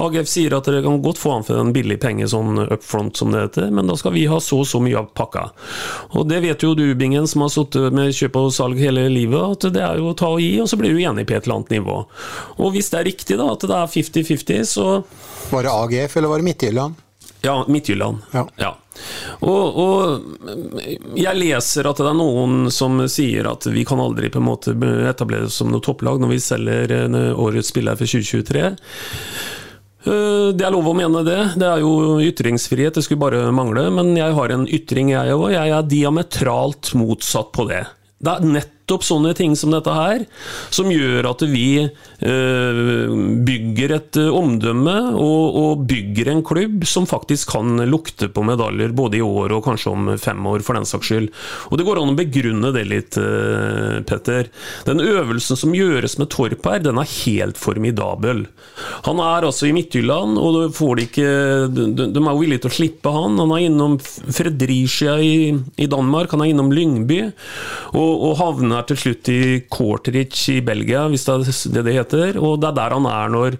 [0.00, 3.20] AGF sier at dere kan godt få han for en billig penge, sånn up front
[3.20, 5.44] som det heter, men da skal vi ha så og så mye av pakka.
[6.16, 9.58] Og det vet jo du, Bingen, som har sittet med kjøp og salg hele livet,
[9.58, 11.44] at det er jo å ta og gi, og så blir du enig på et
[11.44, 11.98] eller annet nivå.
[12.56, 14.88] Og hvis det er riktig, da, at det er 50-50, så
[15.52, 17.04] Var det AGF, eller var det Midtjylland?
[17.44, 18.24] Ja, Midtjylland.
[18.32, 18.72] Ja.
[19.46, 24.40] Og, og jeg leser at det er noen som sier at vi kan aldri på
[24.42, 24.74] en måte
[25.10, 26.96] etablere oss som noe topplag når vi selger
[27.36, 28.64] årets spiller for 2023.
[30.06, 31.40] Eh, Det er lov å mene det.
[31.58, 33.88] Det er jo ytringsfrihet, det skulle bare mangle.
[33.90, 35.50] Men jeg har en ytring, jeg òg.
[35.56, 37.84] Jeg er diametralt motsatt på det.
[38.22, 40.24] Det er nettopp sånne ting som dette her
[40.70, 43.10] som gjør at vi eh,
[43.46, 48.94] bygger et eh, omdømme og, og bygger en klubb som faktisk kan lukte på medaljer
[48.94, 51.30] både i år og kanskje om fem år, for den saks skyld.
[51.70, 54.50] Og det går an å begrunne det litt, eh, Petter.
[54.86, 58.46] Den øvelsen som gjøres med Torp her, den er helt formidabel.
[59.08, 61.30] Han er altså i Midtjylland, og det ikke
[61.72, 63.38] de, de er jo villige til å slippe han.
[63.42, 67.20] Han er innom Fredricia i, i Danmark, han er innom Lyngby,
[67.96, 69.40] og, og havner til slutt i
[69.72, 72.38] Kortrich i Belgia, hvis det er det det heter.
[72.40, 73.56] Og det er der han er når,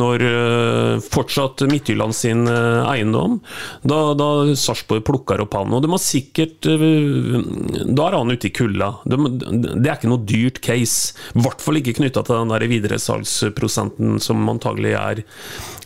[0.00, 3.40] når øh, fortsatt Midtjylland sin øh, eiendom.
[3.82, 5.74] Da, da Sarpsborg plukker opp han.
[5.76, 7.40] Og de har sikkert øh,
[7.88, 8.92] Da er han ute i kulda.
[9.08, 11.16] De, det er ikke noe dyrt case.
[11.34, 15.24] I hvert fall ikke knytta til den der videresalgsprosenten som antagelig er,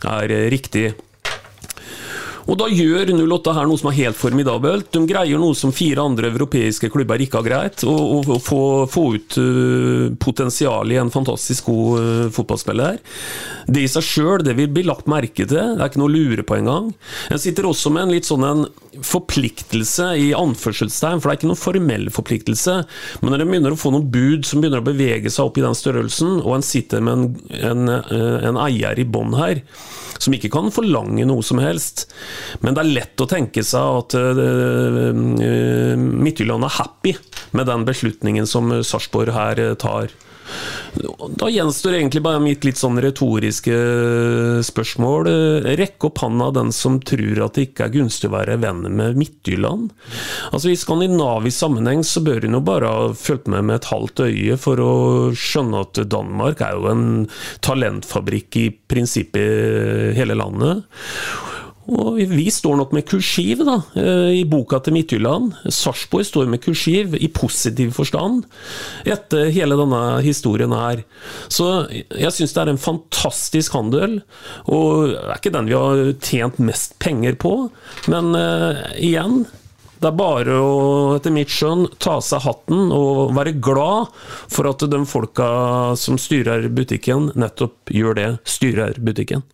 [0.05, 0.89] er riktig.
[2.45, 4.91] Og da gjør 08 her noe som er helt formidabelt.
[4.93, 7.85] De greier noe som fire andre europeiske klubber ikke har greit.
[7.85, 8.59] Å få,
[8.91, 12.99] få ut uh, potensialet i en fantastisk god uh, fotballspiller.
[13.65, 16.45] Det i seg sjøl vil bli lagt merke til, det er ikke noe å lure
[16.45, 16.91] på engang.
[17.33, 18.65] En sitter også med en litt sånn en
[19.03, 22.77] forpliktelse i anførselstegn, for det er ikke noen formell forpliktelse.
[23.23, 25.65] Men når en begynner å få noen bud som begynner å bevege seg opp i
[25.65, 27.27] den størrelsen, og en sitter med en,
[27.71, 29.65] en, uh, en eier i bånn her,
[30.21, 32.07] som ikke kan forlange noe som helst.
[32.63, 35.11] Men det er lett å tenke seg at uh,
[35.95, 37.15] Midtjylland er happy
[37.55, 40.13] med den beslutningen som Sarpsborg her uh, tar.
[41.39, 43.75] Da gjenstår egentlig bare mitt litt sånn retoriske
[44.65, 45.29] spørsmål.
[45.79, 49.19] Rekk opp handa den som tror at det ikke er gunstig å være venn med
[49.19, 49.89] Midtjylland.
[50.51, 54.25] Altså I skandinavisk sammenheng så bør hun jo bare ha fulgt med med et halvt
[54.27, 54.93] øye for å
[55.35, 57.05] skjønne at Danmark er jo en
[57.65, 60.85] talentfabrikk i prinsippet hele landet.
[61.85, 63.75] Og vi står nok med kursiv da,
[64.33, 65.51] i boka til Midtjylland.
[65.69, 68.45] Sarpsborg står med kursiv i positiv forstand
[69.05, 71.03] etter hele denne historien her.
[71.45, 74.17] Så jeg syns det er en fantastisk handel,
[74.65, 77.53] og det er ikke den vi har tjent mest penger på.
[78.09, 79.43] Men uh, igjen,
[80.01, 80.73] det er bare å,
[81.15, 84.11] etter mitt skjønn, ta av seg hatten og være glad
[84.51, 85.47] for at de folka
[85.99, 88.29] som styrer butikken, nettopp gjør det.
[88.57, 89.45] Styrer butikken.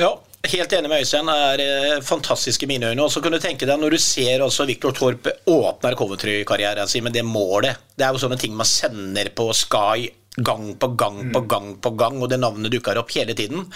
[0.00, 1.28] Ja, Helt enig med Øystein.
[1.28, 3.04] er fantastiske fantastisk i mine øyne.
[3.04, 7.04] Og så kan du tenke deg Når du ser også Viktor Torp åpner Coventry-karrieren sin
[7.04, 11.32] med det målet Det er jo sånne ting man sender på Sky gang på gang
[11.32, 13.66] på gang på gang, og det navnet dukker opp hele tiden.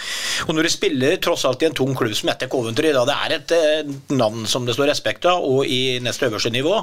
[0.47, 3.17] Og når du spiller tross alt i en tung klubb som heter Coventry, da det
[3.17, 6.73] er et eh, navn som det står respekt av, og i nest øverste nivå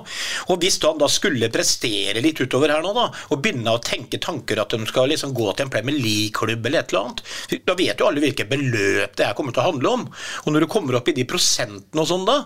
[0.52, 4.22] Og hvis han da skulle prestere litt utover her nå, da, og begynne å tenke
[4.22, 7.24] tanker at de skal liksom gå til en Premier League-klubb eller et eller annet,
[7.66, 10.06] da vet jo alle hvilke beløp det her kommer til å handle om.
[10.44, 12.44] Og når du kommer opp i de prosentene og sånn, da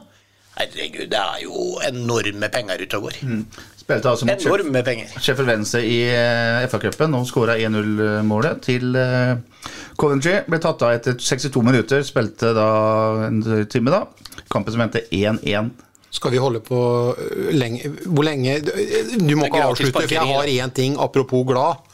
[0.59, 3.18] Herregud, det er jo enorme penger ute og går.
[3.22, 3.42] Mm.
[3.78, 5.12] Spilte altså mot Enorme penger.
[5.16, 9.38] Sheffield Venstre i uh, FA-cupen og skåra 1-0-målet til uh,
[9.98, 10.40] Coventry.
[10.48, 12.70] Ble tatt av etter 62 minutter, spilte da
[13.28, 14.04] en time, da.
[14.50, 15.70] Kampen som endte 1-1.
[16.11, 16.78] Skal vi holde på
[17.20, 21.84] øh, lenge Hvor lenge Du må ikke avslutte, for jeg har én ting apropos glad.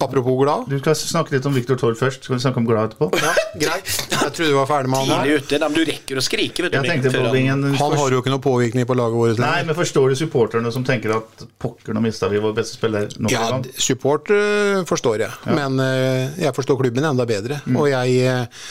[0.00, 0.64] Apropos glad.
[0.70, 2.24] Du skal snakke litt om Viktor Torp først.
[2.24, 3.10] Skal vi snakke om glad etterpå?
[3.20, 3.90] Ja, greit.
[4.10, 5.40] Jeg trodde du var ferdig med han der.
[5.40, 5.58] ute.
[5.60, 6.78] Nei, men du rekker å skrike, vet du.
[6.80, 10.72] På Han har jo ikke noe påvirkning på laget vårt Nei, men forstår du supporterne
[10.72, 13.30] som tenker at pokker, nå mista vi vår beste spiller nå?
[13.32, 13.66] Ja, gang?
[13.76, 17.60] support øh, forstår jeg, men øh, jeg forstår klubben enda bedre.
[17.66, 17.78] Mm.
[17.80, 18.64] Og jeg, øh,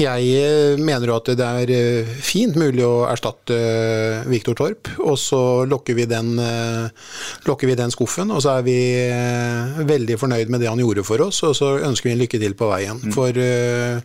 [0.00, 3.58] jeg mener jo at det er fint mulig å erstatte
[4.26, 6.36] Victor Viktor Torp, og så lukker vi, den,
[7.48, 8.76] lukker vi den skuffen, og så er vi
[9.88, 12.40] veldig fornøyd med det han han gjorde for oss, og så ønsker vi en lykke
[12.42, 13.00] til på veien.
[13.14, 14.00] For uh,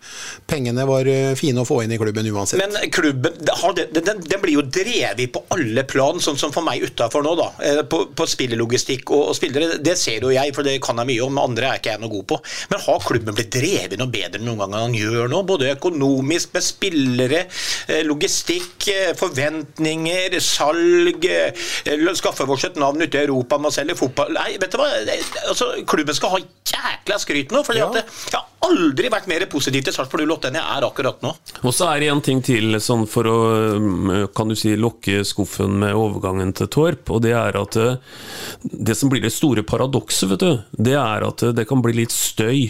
[0.50, 2.62] pengene var eh, fine å få inn i klubben uansett.
[2.62, 6.84] Men klubben den, den, den blir jo drevet på alle plan, sånn som for meg
[6.88, 7.50] utafor nå, da.
[7.68, 9.80] Eh, På, på spillelogistikk og, og spillere.
[9.84, 11.40] Det ser jo jeg, for det kan jeg mye om.
[11.42, 12.40] Andre er ikke jeg noe god på.
[12.72, 15.42] Men har klubben blitt drevet noe bedre enn noen gang han gjør nå?
[15.50, 17.44] Både økonomisk, med spillere,
[17.92, 21.26] eh, logistikk, eh, forventninger, salg.
[21.28, 21.68] eh,
[22.22, 24.90] Skaffe vårt et navn ute i Europa med å selge fotball Nei, vet du hva.
[25.48, 27.64] Altså, klubben skal ha jækla skryt nå.
[27.66, 27.88] For Ja.
[27.94, 28.04] jeg
[28.34, 31.32] har aldri vært mer positiv til Sarpsborg 08 enn jeg er akkurat nå.
[31.64, 33.38] Og så er det en ting til sånn for å
[33.78, 37.10] um, kan du si, lokke skuffen med overgangen til Torp.
[37.10, 37.96] og Det er at eh,
[38.64, 41.94] det som blir det store paradokset, vet du, det er at eh, det kan bli
[42.04, 42.70] litt støy.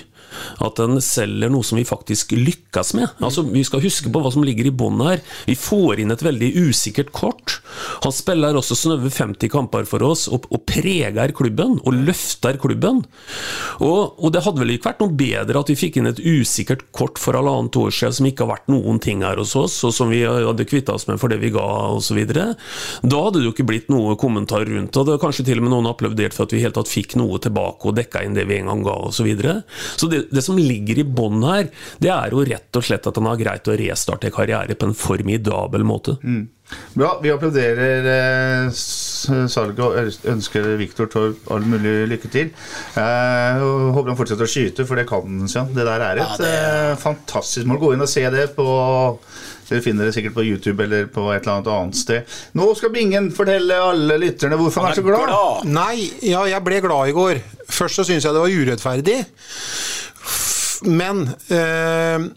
[0.63, 3.09] At den selger noe som vi faktisk lykkes med.
[3.19, 5.21] Altså, Vi skal huske på hva som ligger i bånn her.
[5.47, 7.59] Vi får inn et veldig usikkert kort.
[8.05, 13.03] Han spiller også snaue 50 kamper for oss og, og preger klubben og løfter klubben.
[13.81, 16.87] Og, og det hadde vel ikke vært noe bedre at vi fikk inn et usikkert
[16.95, 19.93] kort for halvannet år siden som ikke har vært noen ting her hos oss, og
[19.95, 21.65] som vi hadde kvitta oss med for det vi ga
[21.95, 22.19] osv.
[22.31, 25.65] Da hadde det jo ikke blitt noe kommentar rundt og det var Kanskje til og
[25.67, 28.33] med noen applaudert for at vi i hele tatt fikk noe tilbake og dekka inn
[28.35, 29.21] det vi en gang ga osv.
[29.21, 29.59] Så, videre.
[29.99, 31.69] så det, det som ligger i bånn her,
[32.03, 34.97] det er jo rett og slett at han har greit å restarte karriere på en
[34.97, 36.17] formidabel måte.
[36.95, 37.17] Bra.
[37.23, 42.51] Vi applauderer eh, salget og ønsker Viktor Torp all mulig lykke til.
[42.95, 45.49] Eh, og håper han fortsetter å skyte, for det kan han.
[45.51, 45.73] Jan.
[45.75, 46.53] Det der er et Ja, det-
[46.91, 47.79] eh, fantastisk mål.
[47.81, 48.67] Gå inn og se det på
[49.71, 52.25] Dere finner det sikkert på YouTube eller på et eller annet annet sted.
[52.59, 55.63] Nå skal Bingen fortelle alle lytterne hvorfor han er så glad.
[55.71, 57.39] Nei, ja, jeg ble glad i går.
[57.71, 59.25] Først så syns jeg det var urettferdig.
[60.89, 62.29] Men eh,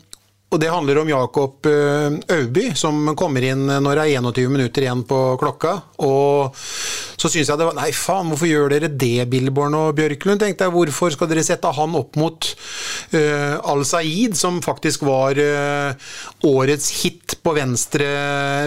[0.52, 4.84] Og det handler om Jakob eh, Auby, som kommer inn når det er 21 minutter
[4.84, 5.72] igjen på klokka.
[6.06, 6.54] Og
[7.18, 10.42] så syns jeg det var Nei, faen, hvorfor gjør dere det, Billborn og Bjørklund?
[10.42, 12.50] tenkte jeg, Hvorfor skal dere sette han opp mot
[13.16, 16.12] eh, Al-Saeed, som faktisk var eh,
[16.46, 18.06] årets hit på venstre,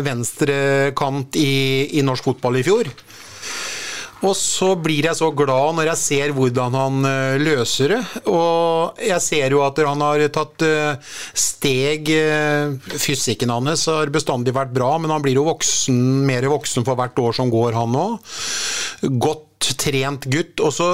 [0.04, 0.58] venstre
[0.98, 2.92] kant i, i norsk fotball i fjor?
[4.26, 8.00] Og så blir jeg så glad når jeg ser hvordan han eh, løser det.
[8.32, 14.56] Og jeg ser jo at han har tatt eh, steg eh, Fysikken hans har bestandig
[14.58, 17.94] vært bra, men han blir jo voksen, mer voksen for hvert år som går, han
[17.98, 18.34] òg.
[19.22, 20.66] Godt trent gutt.
[20.66, 20.90] Og så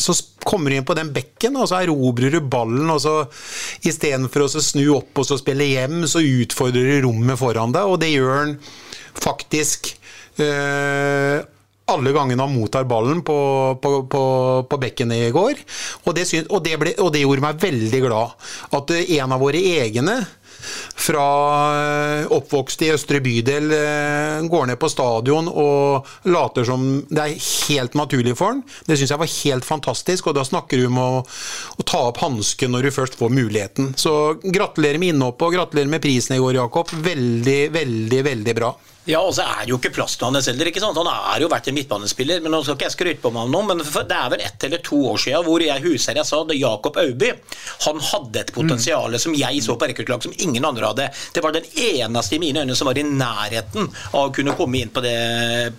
[0.00, 0.14] så
[0.48, 3.14] kommer du inn på den bekken, og så erobrer du ballen, og så
[3.84, 8.00] istedenfor å snu opp og så spille hjem, så utfordrer du rommet foran deg, og
[8.00, 8.54] det gjør han
[9.20, 9.90] faktisk
[10.40, 11.44] eh,
[11.90, 13.38] alle gangene han mottar ballen på,
[13.82, 14.24] på, på,
[14.70, 15.60] på bekken i går.
[16.06, 18.36] Og det, syn- og, det ble, og det gjorde meg veldig glad.
[18.76, 20.20] At eh, en av våre egne
[21.00, 21.24] fra
[22.20, 27.46] eh, oppvokst i Østre bydel eh, går ned på stadion og later som det er
[27.70, 28.62] helt naturlig for han.
[28.86, 32.20] Det syns jeg var helt fantastisk, og da snakker du om å, å ta opp
[32.24, 33.94] hansken når du først får muligheten.
[34.00, 36.92] Så gratulerer med innhoppet og gratulerer med prisen i går, Jakob.
[37.08, 38.74] Veldig, veldig, veldig bra.
[39.08, 40.68] Ja, og så er det jo ikke plass til hans heller.
[40.68, 40.96] ikke sant?
[41.00, 43.50] Han har jo vært en midtbanespiller, men nå skal ikke jeg skryte på meg om
[43.54, 46.40] noe, men det er vel ett eller to år siden hvor jeg husker jeg sa
[46.44, 47.30] at Jakob Auby
[47.86, 51.06] han hadde et potensial som jeg så på rekruttlag som ingen andre hadde.
[51.34, 54.82] Det var den eneste i mine øyne som var i nærheten av å kunne komme
[54.84, 55.16] inn på det,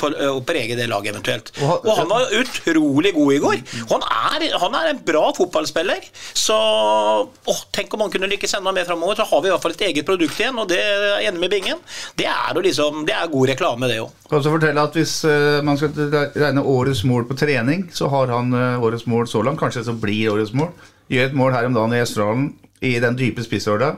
[0.01, 1.53] på, og prege det laget eventuelt.
[1.61, 3.61] Og han- var utrolig god i går.
[3.93, 6.01] Han er, han er en bra fotballspiller.
[6.35, 9.61] Så åh, tenk om han kunne lykkes enda mer framover, så har vi i hvert
[9.63, 11.79] fall et eget produkt igjen, og det er enig med Bingen.
[12.17, 14.11] Det er jo liksom, det er god reklame, det òg.
[14.29, 15.91] Kan også fortelle at Hvis eh, man skal
[16.31, 19.59] regne årets mål på trening, så har han eh, årets mål så langt.
[19.59, 20.71] Kanskje det som blir årets mål.
[21.11, 22.45] Gjør et mål her om dagen i Østerdalen,
[22.81, 23.97] i den dype spissorda.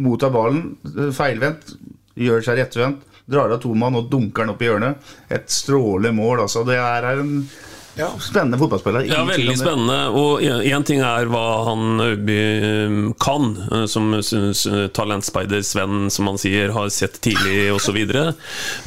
[0.00, 1.74] Mottar ballen eh, feilvendt,
[2.16, 5.12] gjør seg rettvendt, drar av to mann og dunker den opp i hjørnet.
[5.28, 6.46] Et strålende mål.
[6.46, 6.64] altså.
[6.64, 7.36] Det er en
[8.20, 9.06] spennende fotballspiller.
[9.08, 9.98] Ja, veldig spennende.
[10.18, 12.38] Og én ting er hva han Øyby
[13.22, 13.50] kan,
[13.90, 14.10] som
[14.94, 18.00] talentspeider Sven, som han sier, har sett tidlig osv.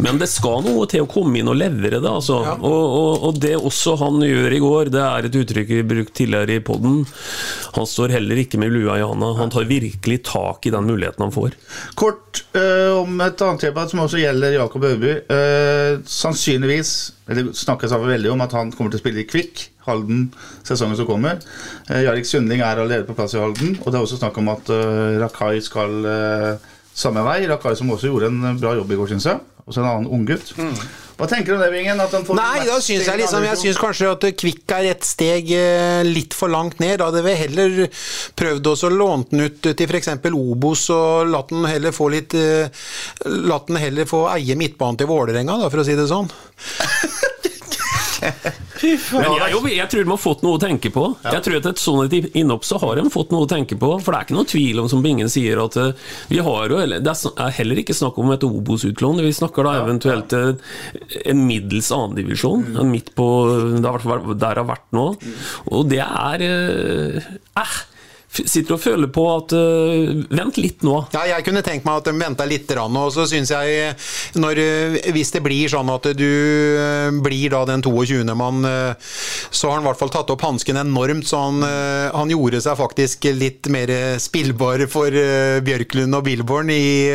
[0.04, 2.12] Men det skal noe til å komme inn og levere det.
[2.12, 2.42] Altså.
[2.58, 6.16] Og, og, og det også han gjør i går, det er et uttrykk vi brukt
[6.18, 7.04] tidligere i poden.
[7.78, 9.34] Han står heller ikke med lua i handa.
[9.40, 11.58] Han tar virkelig tak i den muligheten han får.
[12.00, 15.14] Kort øh, om et annet tema som også gjelder Jakob Øyby.
[15.34, 16.96] Øh, sannsynligvis,
[17.36, 20.30] det snakkes av veldig om at han kommer til å spille i Kvikk, Halden,
[20.68, 21.42] sesongen som kommer.
[21.90, 24.54] Eh, Jarek Sundling er allerede på plass i Halden, og det er også snakk om
[24.54, 27.42] at eh, Rakai skal eh, samme vei.
[27.50, 29.57] Rakai som også gjorde en bra jobb i går, syns jeg.
[29.68, 30.54] Også en annen unggutt.
[31.18, 32.00] Hva tenker du om det, Vingen?
[32.00, 35.52] At får Nei, da syns jeg liksom Jeg syns kanskje at Kvikk er et steg
[35.52, 37.02] eh, litt for langt ned.
[37.02, 37.76] Da hadde vi heller
[38.40, 40.14] prøvd oss å låne den ut til f.eks.
[40.32, 42.70] Obos og latt den heller få litt eh,
[43.50, 46.32] Latt den heller få eie midtbanen til Vålerenga, da, for å si det sånn.
[48.22, 51.06] Men jeg, jo, jeg tror de har fått noe å tenke på.
[51.26, 53.92] Jeg tror at et sånt innhopp så har de fått noe å tenke på.
[54.04, 56.82] For det er ikke noe tvil om, som Bingen sier, at eh, vi har jo
[56.98, 59.24] Det er heller ikke snakk om et Obos-utlån.
[59.26, 60.54] Vi snakker da eventuelt eh,
[61.26, 62.72] en middels annendivisjon.
[62.76, 62.94] Mm.
[62.94, 63.28] Midt på
[63.78, 65.06] Det har vært der det har vært nå.
[65.74, 67.30] Og det er eh,
[67.62, 67.78] eh,
[68.28, 70.98] Sitter og føler på at uh, Vent litt nå.
[71.16, 73.94] Ja, jeg kunne tenkt meg at de venta litt, og så syns jeg
[74.38, 78.20] når, eh, Hvis det blir sånn at du eh, blir da den 22.
[78.38, 81.28] mann, så har han i hvert fall tatt opp hansken enormt.
[81.30, 85.14] Så han, han, gjorde seg faktisk litt mer spillbar for
[85.64, 87.08] Bjørklund og Billborn i,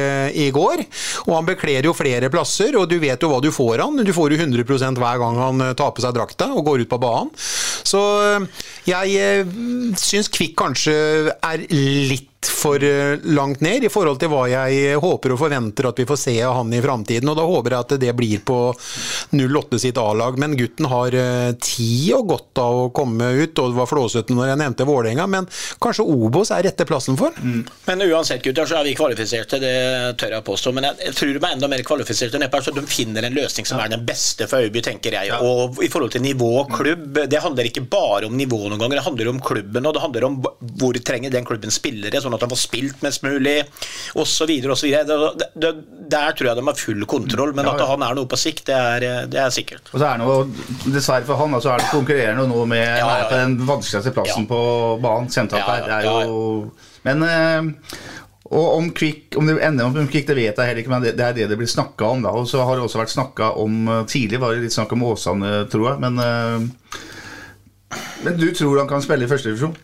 [0.45, 0.85] i går.
[1.27, 4.01] Og han bekler jo flere plasser, og du vet jo hva du får han.
[4.07, 7.01] Du får jo 100% hver gang han tar på seg drakta og går ut på
[7.03, 7.33] banen.
[7.37, 8.03] Så
[8.89, 9.47] jeg
[10.01, 11.02] syns Kvikk kanskje
[11.43, 16.01] er litt for eh, langt ned i forhold til hva jeg håper og forventer at
[16.01, 17.29] vi får se av han i framtiden.
[17.31, 18.59] Og da håper jeg at det blir på
[19.33, 20.39] 08 sitt A-lag.
[20.41, 24.37] Men gutten har eh, tid og godt av å komme ut, og det var flåsete
[24.37, 25.47] når jeg nevnte Vålerenga, men
[25.83, 27.37] kanskje Obos er rette plassen for?
[27.39, 27.63] Mm.
[27.87, 29.75] Men uansett, gutter, så er vi kvalifiserte, det
[30.21, 30.75] tør jeg påstå.
[30.77, 33.69] Men jeg, tror de er enda mer kvalifiserte enn Epper, så de finner en løsning
[33.69, 35.33] som er den beste for Øyby, tenker jeg.
[35.47, 38.99] Og i forhold til nivå og klubb, det handler ikke bare om nivå noen ganger,
[38.99, 40.41] det handler om klubben, og det handler om
[40.81, 42.21] hvor trenger den klubben spillere.
[42.23, 43.59] sånn at han får spilt mest mulig,
[44.19, 44.53] osv.
[46.13, 48.79] Der tror jeg de har full kontroll, men at han er noe på sikt, det
[48.79, 49.93] er, det er sikkert.
[49.93, 50.47] Og så er det noe,
[50.93, 53.29] Dessverre for han, så er det konkurrerende nå med ja, ja, ja.
[53.31, 54.63] på den vanskeligste plassen på
[55.03, 55.87] banen sentralt her.
[55.87, 56.41] Det er jo
[57.03, 57.71] Men eh,
[58.53, 61.15] og om Kvikk, om det ender om Kvikk, det vet jeg heller ikke, men det,
[61.17, 62.25] det er det det blir snakka om.
[62.25, 64.93] da, Og så har det også vært snakka om eh, Tidlig var det litt snakk
[64.93, 66.03] om Åsane, tror jeg.
[66.05, 69.77] Men, uh, men du tror han kan spille i førstedivisjon?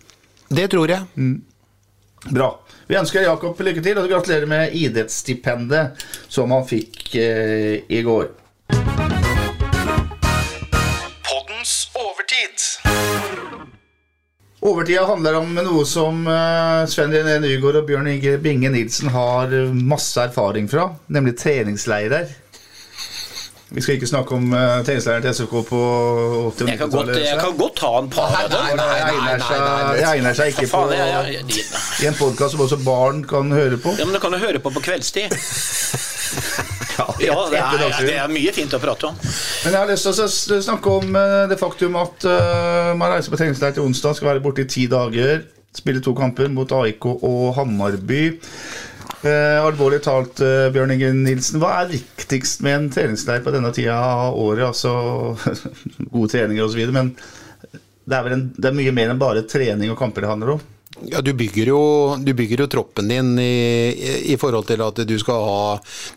[0.53, 1.09] Det tror jeg.
[1.17, 1.39] Mm.
[2.27, 2.51] Bra.
[2.89, 8.31] Vi ønsker Jakob lykke til, og gratulerer med idrettsstipendet som han fikk eh, i går.
[11.29, 12.67] Poddens overtid.
[14.59, 19.55] Overtida handler om noe som uh, Sven René Nygaard og Bjørn Inge Binge Nilsen har
[19.71, 22.33] masse erfaring fra, nemlig treningsleirer.
[23.69, 25.81] Vi skal ikke snakke om uh, treningsleiren til SFK på
[26.57, 26.79] 80- jeg,
[27.21, 28.81] jeg kan godt ta en par av dem.
[28.81, 33.93] Det egner seg ikke på, i en podkast som også barn kan høre på.
[33.99, 35.37] Ja, Men det kan du høre på på kveldstid.
[36.99, 39.21] ja, det er, det er, mye fint å prate om.
[39.21, 43.35] Men jeg har lyst til å snakke om uh, det faktum at uh, man reiser
[43.35, 45.45] på treningsleir til onsdag, skal være borte i ti dager.
[45.77, 48.23] Spille to kamper mot AIK og Hamarby.
[49.19, 53.73] Eh, alvorlig talt, eh, Bjørn Inge Nilsen, hva er viktigst med en treningsleir på denne
[53.75, 54.69] tida av året?
[54.69, 54.93] Altså
[56.15, 57.15] gode treninger osv., men
[58.09, 60.63] det er, en, det er mye mer enn bare trening og kamper det handler om?
[61.07, 61.81] Ja, du bygger, jo,
[62.19, 63.95] du bygger jo, troppen din i,
[64.33, 65.61] i, forhold til at du skal ha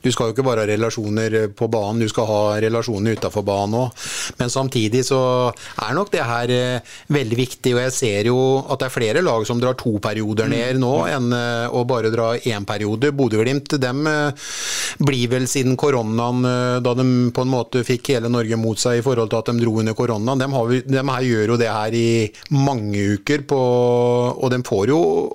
[0.01, 3.77] Du skal jo ikke bare ha relasjoner på banen, du skal ha relasjoner utafor banen
[3.77, 4.07] òg.
[4.39, 5.21] Men samtidig så
[5.51, 9.23] er nok det her eh, veldig viktig, og jeg ser jo at det er flere
[9.25, 10.55] lag som drar to perioder mm.
[10.55, 13.13] ned nå, enn eh, å bare dra én periode.
[13.13, 14.49] Bodø-Glimt dem eh,
[14.97, 16.41] blir vel siden koronaen,
[16.81, 19.61] da de på en måte fikk hele Norge mot seg i forhold til at de
[19.61, 22.09] dro under koronaen, de, har, de her gjør jo det her i
[22.57, 25.29] mange uker, på, og de får jo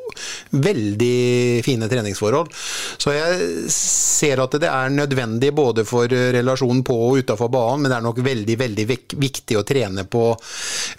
[0.51, 2.53] veldig fine treningsforhold.
[2.99, 7.93] Så jeg ser at det er nødvendig både for relasjonen på og utafor banen, men
[7.93, 8.87] det er nok veldig, veldig
[9.27, 10.29] viktig å trene på,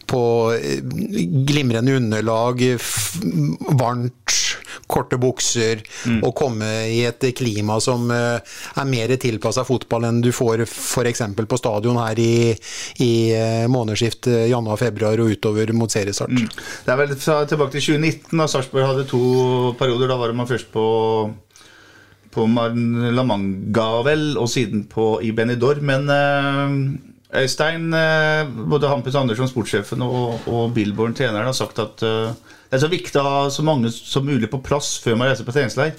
[0.07, 0.24] på
[1.47, 2.63] glimrende underlag,
[3.80, 4.36] varmt,
[4.88, 6.22] korte bukser, mm.
[6.24, 8.38] og komme i et klima som eh,
[8.78, 11.24] er mer tilpassa fotball enn du får f.eks.
[11.36, 12.53] på stadion her i,
[13.03, 13.11] i
[13.68, 16.32] månedsskiftet månedsskift januar-februar og utover mot seriestart.
[16.32, 16.47] Mm.
[16.86, 20.12] Det er vel tilbake til 2019 2019, da Sarpsborg hadde to perioder.
[20.12, 20.86] Da var man først på
[22.38, 25.86] på La Manga, vel, og siden på i Benidorm.
[25.89, 32.03] Men eh, Øystein, eh, både Hampus Andersson, sportssjefen, og, og Billborn, treneren, har sagt at
[32.05, 32.36] eh,
[32.68, 35.47] det er så viktig å ha så mange som mulig på plass før man reiser
[35.47, 35.95] på treningsleir.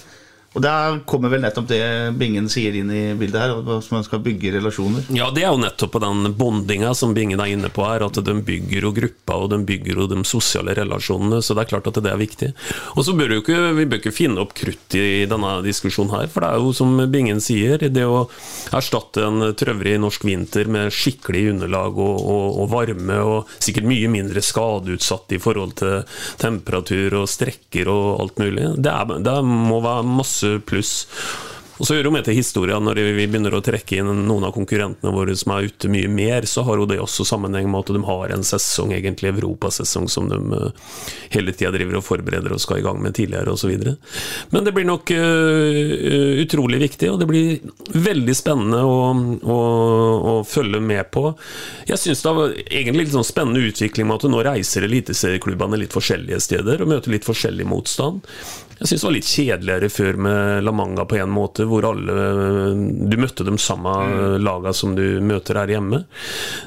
[0.57, 1.83] Og Der kommer vel nettopp det
[2.17, 5.05] Bingen sier inn i bildet her, at man skal bygge relasjoner.
[5.13, 8.33] Ja, det er jo nettopp den bondinga som Bingen er inne på her, at de
[8.33, 11.43] bygger jo grupper og de bygger jo de sosiale relasjonene.
[11.45, 12.49] Så det er klart at det er viktig.
[12.95, 16.31] Og så bør jo ikke, vi bør ikke finne opp krutt i denne diskusjonen her,
[16.31, 18.25] for det er jo som Bingen sier, det å
[18.75, 24.09] erstatte en trøvrig norsk vinter med skikkelig underlag og, og, og varme, og sikkert mye
[24.11, 29.79] mindre skadeutsatt i forhold til temperatur og strekker og alt mulig, det, er, det må
[29.85, 31.07] være masse pluss.
[31.79, 34.51] Og så hører jo med til historien når vi begynner å trekke inn noen av
[34.51, 37.91] konkurrentene våre som er ute mye mer, så har jo det også sammenheng med at
[37.95, 40.91] de har en sesong, egentlig europasesong, som de uh,
[41.31, 43.71] hele tida driver og forbereder og skal i gang med tidligere osv.
[44.51, 48.99] Men det blir nok uh, utrolig viktig, og det blir veldig spennende å,
[49.39, 49.59] å,
[50.19, 51.29] å følge med på.
[51.87, 55.95] Jeg syns det var egentlig litt sånn spennende utvikling med at nå reiser eliteserieklubbene litt
[55.95, 58.27] forskjellige steder og møter litt forskjellig motstand.
[58.79, 62.13] Jeg syns det var litt kjedeligere før med La Manga på en måte, hvor alle
[63.11, 64.37] Du møtte de samme mm.
[64.45, 66.05] laga som du møter her hjemme.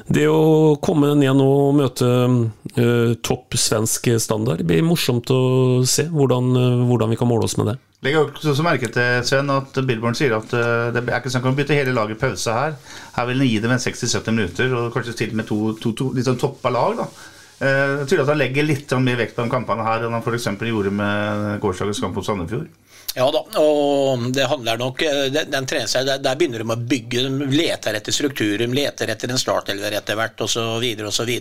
[0.05, 5.41] Det å komme ned nå og møte uh, topp svensk standard, det blir morsomt å
[5.89, 7.77] se hvordan, uh, hvordan vi kan måle oss med det.
[8.03, 11.55] Legg også merke til Sven, at Billborn sier at uh, det er ikke snakk om
[11.55, 12.77] å bytte hele laget pause her.
[13.17, 16.41] Her vil han gi dem 60-70 minutter, og kanskje til med to, to, to sånn
[16.41, 16.99] toppa lag.
[17.01, 17.32] da Eh,
[17.63, 20.49] jeg tror at han legger litt mer vekt på kampene her enn han f.eks.
[20.59, 22.67] gjorde med gårsdagens kamp mot Sandefjord.
[23.13, 26.77] Ja da, og det handler nok den, den trener seg, der, der, begynner de å
[26.93, 27.27] bygge.
[27.29, 30.81] De leter etter strukturer, de leter etter en startelver etter hvert osv.
[31.11, 31.33] osv.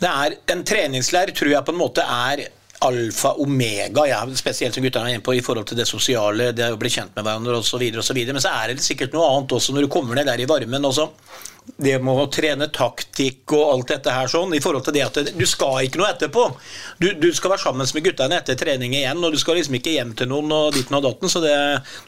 [0.00, 2.44] Det er en treningsleir tror jeg på en måte er
[2.80, 6.70] alfa omega, ja, spesielt som guttene er inne på, i forhold til det sosiale, det
[6.72, 7.82] å bli kjent med hverandre osv.
[8.32, 10.88] Men så er det sikkert noe annet også når du kommer ned der i varmen.
[10.88, 11.10] også
[11.80, 15.18] det med å trene taktikk og alt dette her sånn, i forhold til det at
[15.36, 16.46] du skal ikke noe etterpå.
[17.00, 19.94] Du, du skal være sammen med guttene etter trening igjen, og du skal liksom ikke
[19.94, 21.56] hjem til noen og ditten og datten, så det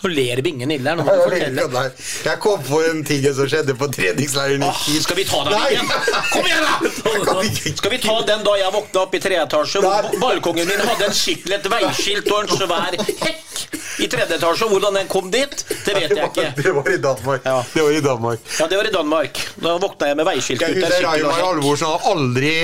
[0.02, 1.92] Nå ler Bingen ille her.
[2.26, 5.00] Jeg kom på en ting som skjedde på treningsleiren Kiel.
[5.04, 5.92] Skal vi ta den igjen?
[6.32, 7.72] Kom igjen, da!
[7.82, 11.08] Skal vi ta den da jeg våkna opp i tredje etasje, hvor balkongen min hadde
[11.08, 13.64] en skikkelig et veiskilt og en svær hekk
[14.02, 16.46] i tredje etasje, hvordan den kom dit, det vet jeg ikke.
[16.56, 17.44] Det var i Danmark.
[17.44, 17.58] Ja.
[17.74, 18.40] Det var i Danmark.
[18.58, 19.41] Ja, det var i Danmark.
[19.62, 20.98] Da våkna jeg med veiskilt ut der.
[21.04, 22.56] Raymar Halvorsen har aldri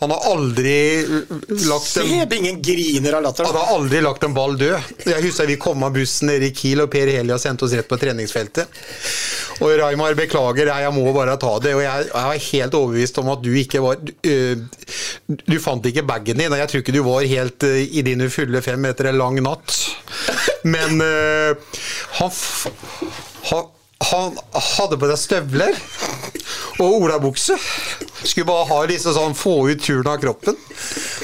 [0.00, 1.06] han har aldri
[1.68, 3.44] lagt en Seb, ingen griner av latter.
[3.44, 4.86] Han har aldri lagt en ball død.
[5.04, 7.88] Jeg husker vi kom av bussen nede i Kiel, og Per Helia sendte oss rett
[7.88, 8.80] på treningsfeltet.
[9.60, 11.74] Og Raymar, beklager, jeg må bare ta det.
[11.76, 14.62] Og jeg, jeg er helt overbevist om at du ikke var øh,
[15.28, 18.64] Du fant ikke bagen din, jeg tror ikke du var helt øh, i dine fulle
[18.64, 19.76] fem etter en lang natt.
[20.64, 21.60] Men øh,
[22.16, 22.32] han,
[23.52, 23.68] han
[24.00, 25.76] han hadde på seg støvler
[26.78, 27.56] og olabukse.
[28.22, 30.56] Skulle bare ha liksom sånn, få ut turen av kroppen.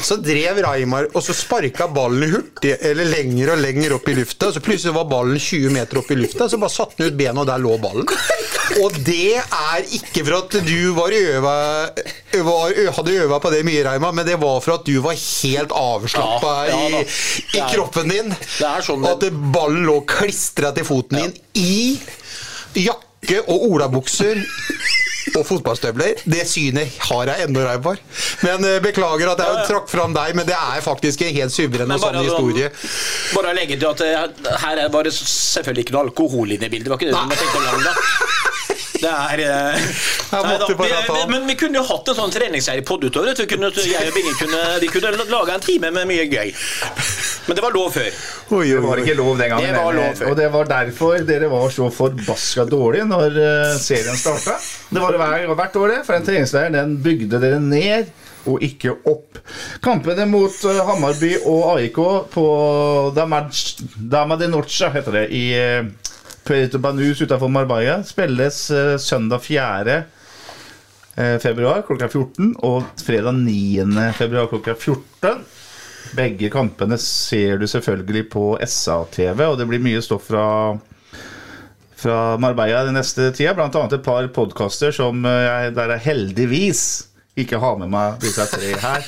[0.03, 4.51] Så drev Reimar og så sparka ballen hurtig, eller lenger og lenger opp i lufta.
[4.53, 7.43] Så plutselig var ballen 20 meter opp i lufta, så bare satte han ut bena,
[7.43, 8.09] og der lå ballen.
[8.83, 11.57] Og det er ikke for at du var øva,
[12.49, 15.75] var, hadde øva på det mye, Reima, men det var for at du var helt
[15.77, 17.05] avslappa ja, ja, i,
[17.59, 18.35] i, kroppen din.
[18.57, 21.97] Sånn at ballen lå klistra til foten din i
[22.77, 24.43] jakke og olabukser
[25.41, 26.23] og fotballstøvler.
[26.25, 28.01] Det synet har jeg ennå for.
[28.47, 31.93] Men uh, Beklager at jeg trakk fram deg, men det er faktisk en helt suveren
[31.93, 32.71] og sann historie.
[33.35, 36.73] Bare å legge til at uh, her var det selvfølgelig ikke noe alkohol inne i
[36.73, 36.89] bildet.
[36.89, 38.33] Det var ikke det du tenkte engang da.
[38.97, 39.87] Det er eh,
[40.33, 43.35] nei, da, vi, vi, Men vi kunne jo hatt en sånn treningsserie pod utover.
[43.37, 46.53] Jeg og Bingen kunne, de kunne laga en time med mye gøy.
[47.47, 48.11] Men det var lov før.
[48.57, 49.75] Oi, det var ikke lov den gangen.
[49.75, 50.31] Det var lov før.
[50.31, 54.57] Og det var derfor dere var så forbaska dårlige når uh, serien starta.
[54.91, 56.01] Det var det hvert år, det.
[56.07, 58.11] For den treningsleiren den bygde dere ned
[58.47, 59.39] og ikke opp.
[59.83, 62.03] Kampene mot uh, Hammarby og AIK
[62.35, 62.47] på
[63.15, 66.06] Dama de Norcha, heter det, i uh,
[66.47, 70.03] Puerto Banus utenfor Marbella spilles uh, søndag 4.
[71.17, 74.13] Uh, februar klokka 14 og fredag 9.
[74.15, 75.43] februar klokka 14.
[76.15, 80.47] Begge kampene ser du selvfølgelig på SA-TV, og det blir mye stoff fra
[81.97, 83.57] fra Marbella den neste tida.
[83.57, 86.83] Annet et par podkaster jeg der jeg heldigvis
[87.37, 89.03] ikke ha med meg disse tre her.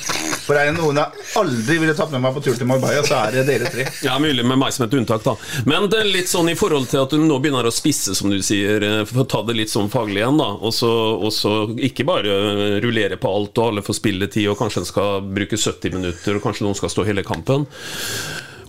[0.45, 3.23] For er det noen jeg aldri ville tatt med meg på tur til Marbella, så
[3.23, 3.85] er det dere tre.
[4.05, 5.33] Ja, Mulig med meg som et unntak, da.
[5.69, 8.29] Men det er litt sånn i forhold til at du nå begynner å spisse, som
[8.29, 10.51] du sier, eh, for å ta det litt sånn faglig igjen, da.
[10.61, 11.53] Og så
[11.89, 12.35] ikke bare
[12.83, 16.45] rullere på alt, og alle får spilletid, og kanskje en skal bruke 70 minutter, og
[16.45, 17.65] kanskje noen skal stå hele kampen.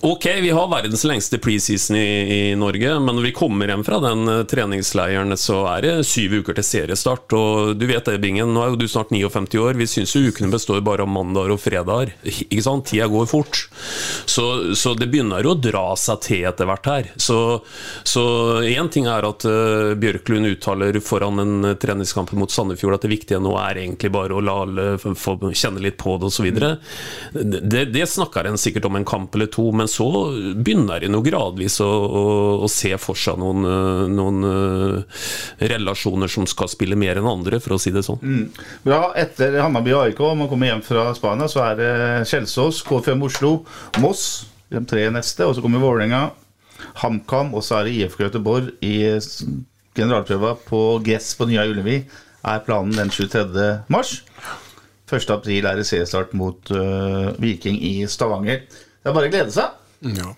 [0.03, 3.99] Ok, vi har verdens lengste preseason i, i, Norge, men når vi kommer hjem fra
[4.01, 7.35] den uh, treningsleiren, så er det syv uker til seriestart.
[7.37, 9.77] Og du vet det, Bingen, nå er jo du snart 59 år.
[9.77, 12.15] Vi syns jo ukene består bare av mandager og fredager.
[12.25, 12.87] Ikke sant?
[12.89, 13.67] Tida går fort.
[14.25, 17.13] Så, så, det begynner jo å dra seg til etter hvert her.
[17.21, 17.37] Så
[18.65, 23.43] én ting er at uh, Bjørklund uttaler foran en treningskamp mot Sandefjord at det viktige
[23.45, 26.51] nå er egentlig bare å la alle få kjenne litt på det osv.
[27.37, 29.69] Det, det snakker en sikkert om en kamp eller to.
[29.77, 30.07] men så
[30.55, 32.23] begynner en nå gradvis å, å,
[32.65, 35.25] å, se for seg noen, eh, noen uh,
[35.73, 38.21] relasjoner som skal spille mer enn andre, for å si det sånn.
[38.23, 38.63] Mm.
[38.87, 39.01] Bra.
[39.21, 41.91] Etter Hammarby AIK, om man kommer hjem fra Spania, så er det
[42.31, 43.53] Kjelsås, K5 Oslo,
[44.03, 44.25] Moss,
[44.71, 46.29] de tre neste, og så kommer Vålerenga.
[47.03, 48.95] HamKam, og så er det IFK Göteborg i
[49.99, 52.03] generalprøva på Gress på Nya Ullevi.
[52.47, 53.67] Er planen den 23.
[53.93, 54.21] mars.
[55.11, 55.27] 1.
[55.35, 58.63] april er det seriestart mot uh, Viking i Stavanger.
[58.71, 59.80] Det er bare å glede seg.
[60.01, 60.35] Ja.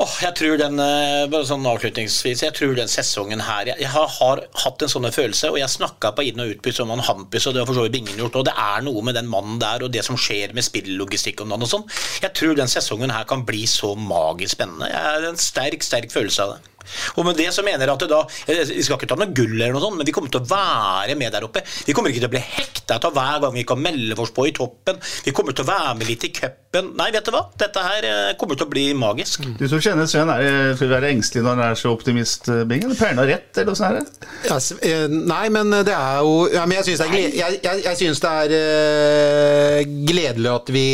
[0.00, 3.90] Åh, jeg tror den, eh, bare sånn avslutningsvis, jeg tror den sesongen her Jeg, jeg
[3.90, 7.02] har, har hatt en sånn følelse, og jeg snakka på inn- og utbytt som han
[7.04, 9.28] Hampus, og det har for så vidt Bingen gjort, og det er noe med den
[9.28, 11.84] mannen der og det som skjer med spillogistikk og sånn.
[12.22, 14.88] Jeg tror den sesongen her kan bli så magisk spennende.
[14.88, 16.79] Jeg har en sterk, sterk følelse av det.
[17.16, 19.74] Og med det så mener jeg at da Vi skal ikke ta noe gull, eller
[19.74, 21.62] noe sånt, men vi kommer til å være med der oppe.
[21.86, 24.46] Vi kommer ikke til å bli hekta av hver gang vi kan melde oss på
[24.48, 24.98] i toppen.
[25.24, 26.92] Vi kommer til å være med litt i cupen.
[26.98, 27.44] Nei, vet du hva?
[27.58, 29.46] Dette her eh, kommer til å bli magisk.
[29.58, 32.50] Du som kjenner Sven, er det, skal du være engstelig når han er så optimist,
[32.70, 32.84] Bing?
[32.86, 34.30] Eller Pleier han å ha rett, eller åssen er det?
[34.50, 34.58] Ja,
[34.90, 38.00] eh, nei, men det er jo ja, men Jeg syns det er, jeg, jeg, jeg
[38.00, 40.86] synes det er eh, gledelig at vi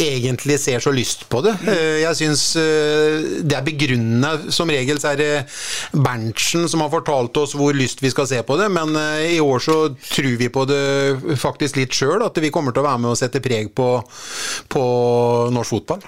[0.00, 1.54] egentlig ser så lyst på det.
[1.70, 4.52] Eh, jeg syns eh, det er begrunnende.
[4.54, 5.30] Som regel så er det
[5.92, 9.42] Berntsen som har fortalt oss hvor lyst vi skal se på det, men eh, i
[9.42, 13.04] år så tror vi på det faktisk litt sjøl, at vi kommer til å være
[13.04, 13.88] med og sette preg på,
[14.72, 14.84] på
[15.54, 16.04] norsk fotball.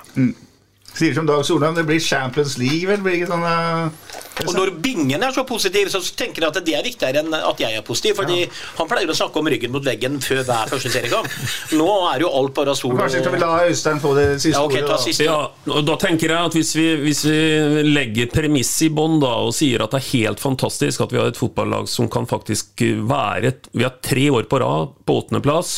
[0.97, 3.03] Sier som Dag Solheim, det blir Champions League, vel?
[3.05, 6.77] Blir ikke sånn uh, Og når Bingen er så positiv, så tenker jeg at det
[6.79, 8.17] er viktigere enn at jeg er positiv.
[8.23, 8.47] Fordi
[8.79, 11.29] han pleier å snakke om ryggen mot veggen før hver første seriekamp.
[11.77, 14.65] Nå er jo alt bare sol Kanskje skal vi la Øystein få det siste Ja,
[14.65, 14.95] okay, ordet?
[14.95, 14.99] da?
[15.05, 15.27] siste.
[15.29, 19.53] Ja, og da tenker jeg at hvis vi, hvis vi legger premiss i bånn og
[19.57, 23.53] sier at det er helt fantastisk at vi har et fotballag som kan faktisk være
[23.77, 25.75] Vi har tre år på rad på åttendeplass.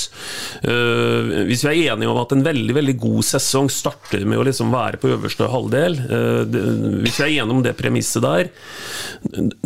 [0.62, 4.46] Uh, hvis vi er enige om at en veldig veldig god sesong starter med å
[4.46, 6.42] liksom være på øverste halvdel uh,
[7.02, 8.50] Hvis vi er enige om det premisset der,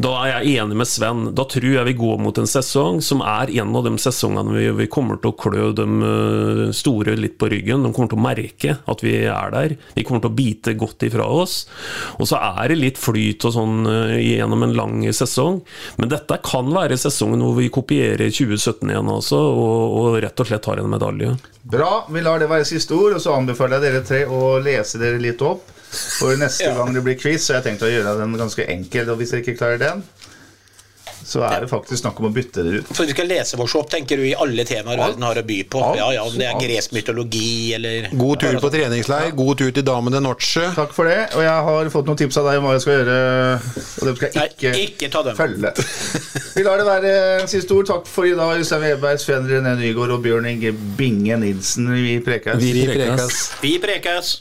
[0.01, 1.25] da er jeg enig med Sven.
[1.37, 4.89] Da tror jeg vi går mot en sesong som er en av de sesongene vi,
[4.93, 7.85] kommer til å klø de uh, store litt på ryggen.
[7.85, 9.77] De kommer til å merke at vi er der.
[9.97, 11.63] Vi kommer til å bite godt ifra oss.
[12.19, 15.63] Og så er det litt flyt og sånn uh, gjennom en lang sesong.
[16.01, 20.49] Men dette kan være sesongen hvor vi kopierer 2017 igjen også, og, og rett og
[20.49, 21.35] slett har en medalje.
[21.63, 24.99] Bra, vi lar det være siste ord, og så anbefaler jeg dere tre å lese
[24.99, 25.69] dere litt opp.
[26.19, 26.75] For neste Ja.
[26.75, 29.09] gang det blir quiz, så har jeg tenkt å gjøre den ganske enkel.
[29.11, 30.03] Og hvis dere ikke klarer den,
[31.25, 32.89] så er det faktisk snakk om å bytte dere ut.
[32.97, 35.63] For vi skal lese vår opp, tenker du, i alle temaer verden har å by
[35.71, 35.83] på.
[35.85, 35.97] Alt.
[35.99, 39.83] Ja, ja, Om det er gresk mytologi eller God tur på treningsleir, god tur til
[39.85, 40.75] damene Notche.
[40.75, 41.29] Takk for det.
[41.37, 43.19] Og jeg har fått noen tips av deg om hva jeg skal gjøre,
[44.01, 45.37] og dem skal jeg Nei, ikke, ikke ta dem.
[45.37, 45.73] følge.
[46.57, 47.87] Vi lar det være siste ord.
[47.87, 51.87] Takk for i dag, Øystein Weberg, Sven René Nygaard og Bjørn Inge Binge Nilsen.
[51.95, 52.59] Vi prekes.
[52.61, 53.21] Vi Vi prekes.
[53.21, 53.51] prekes.
[53.63, 54.41] Vi prekes.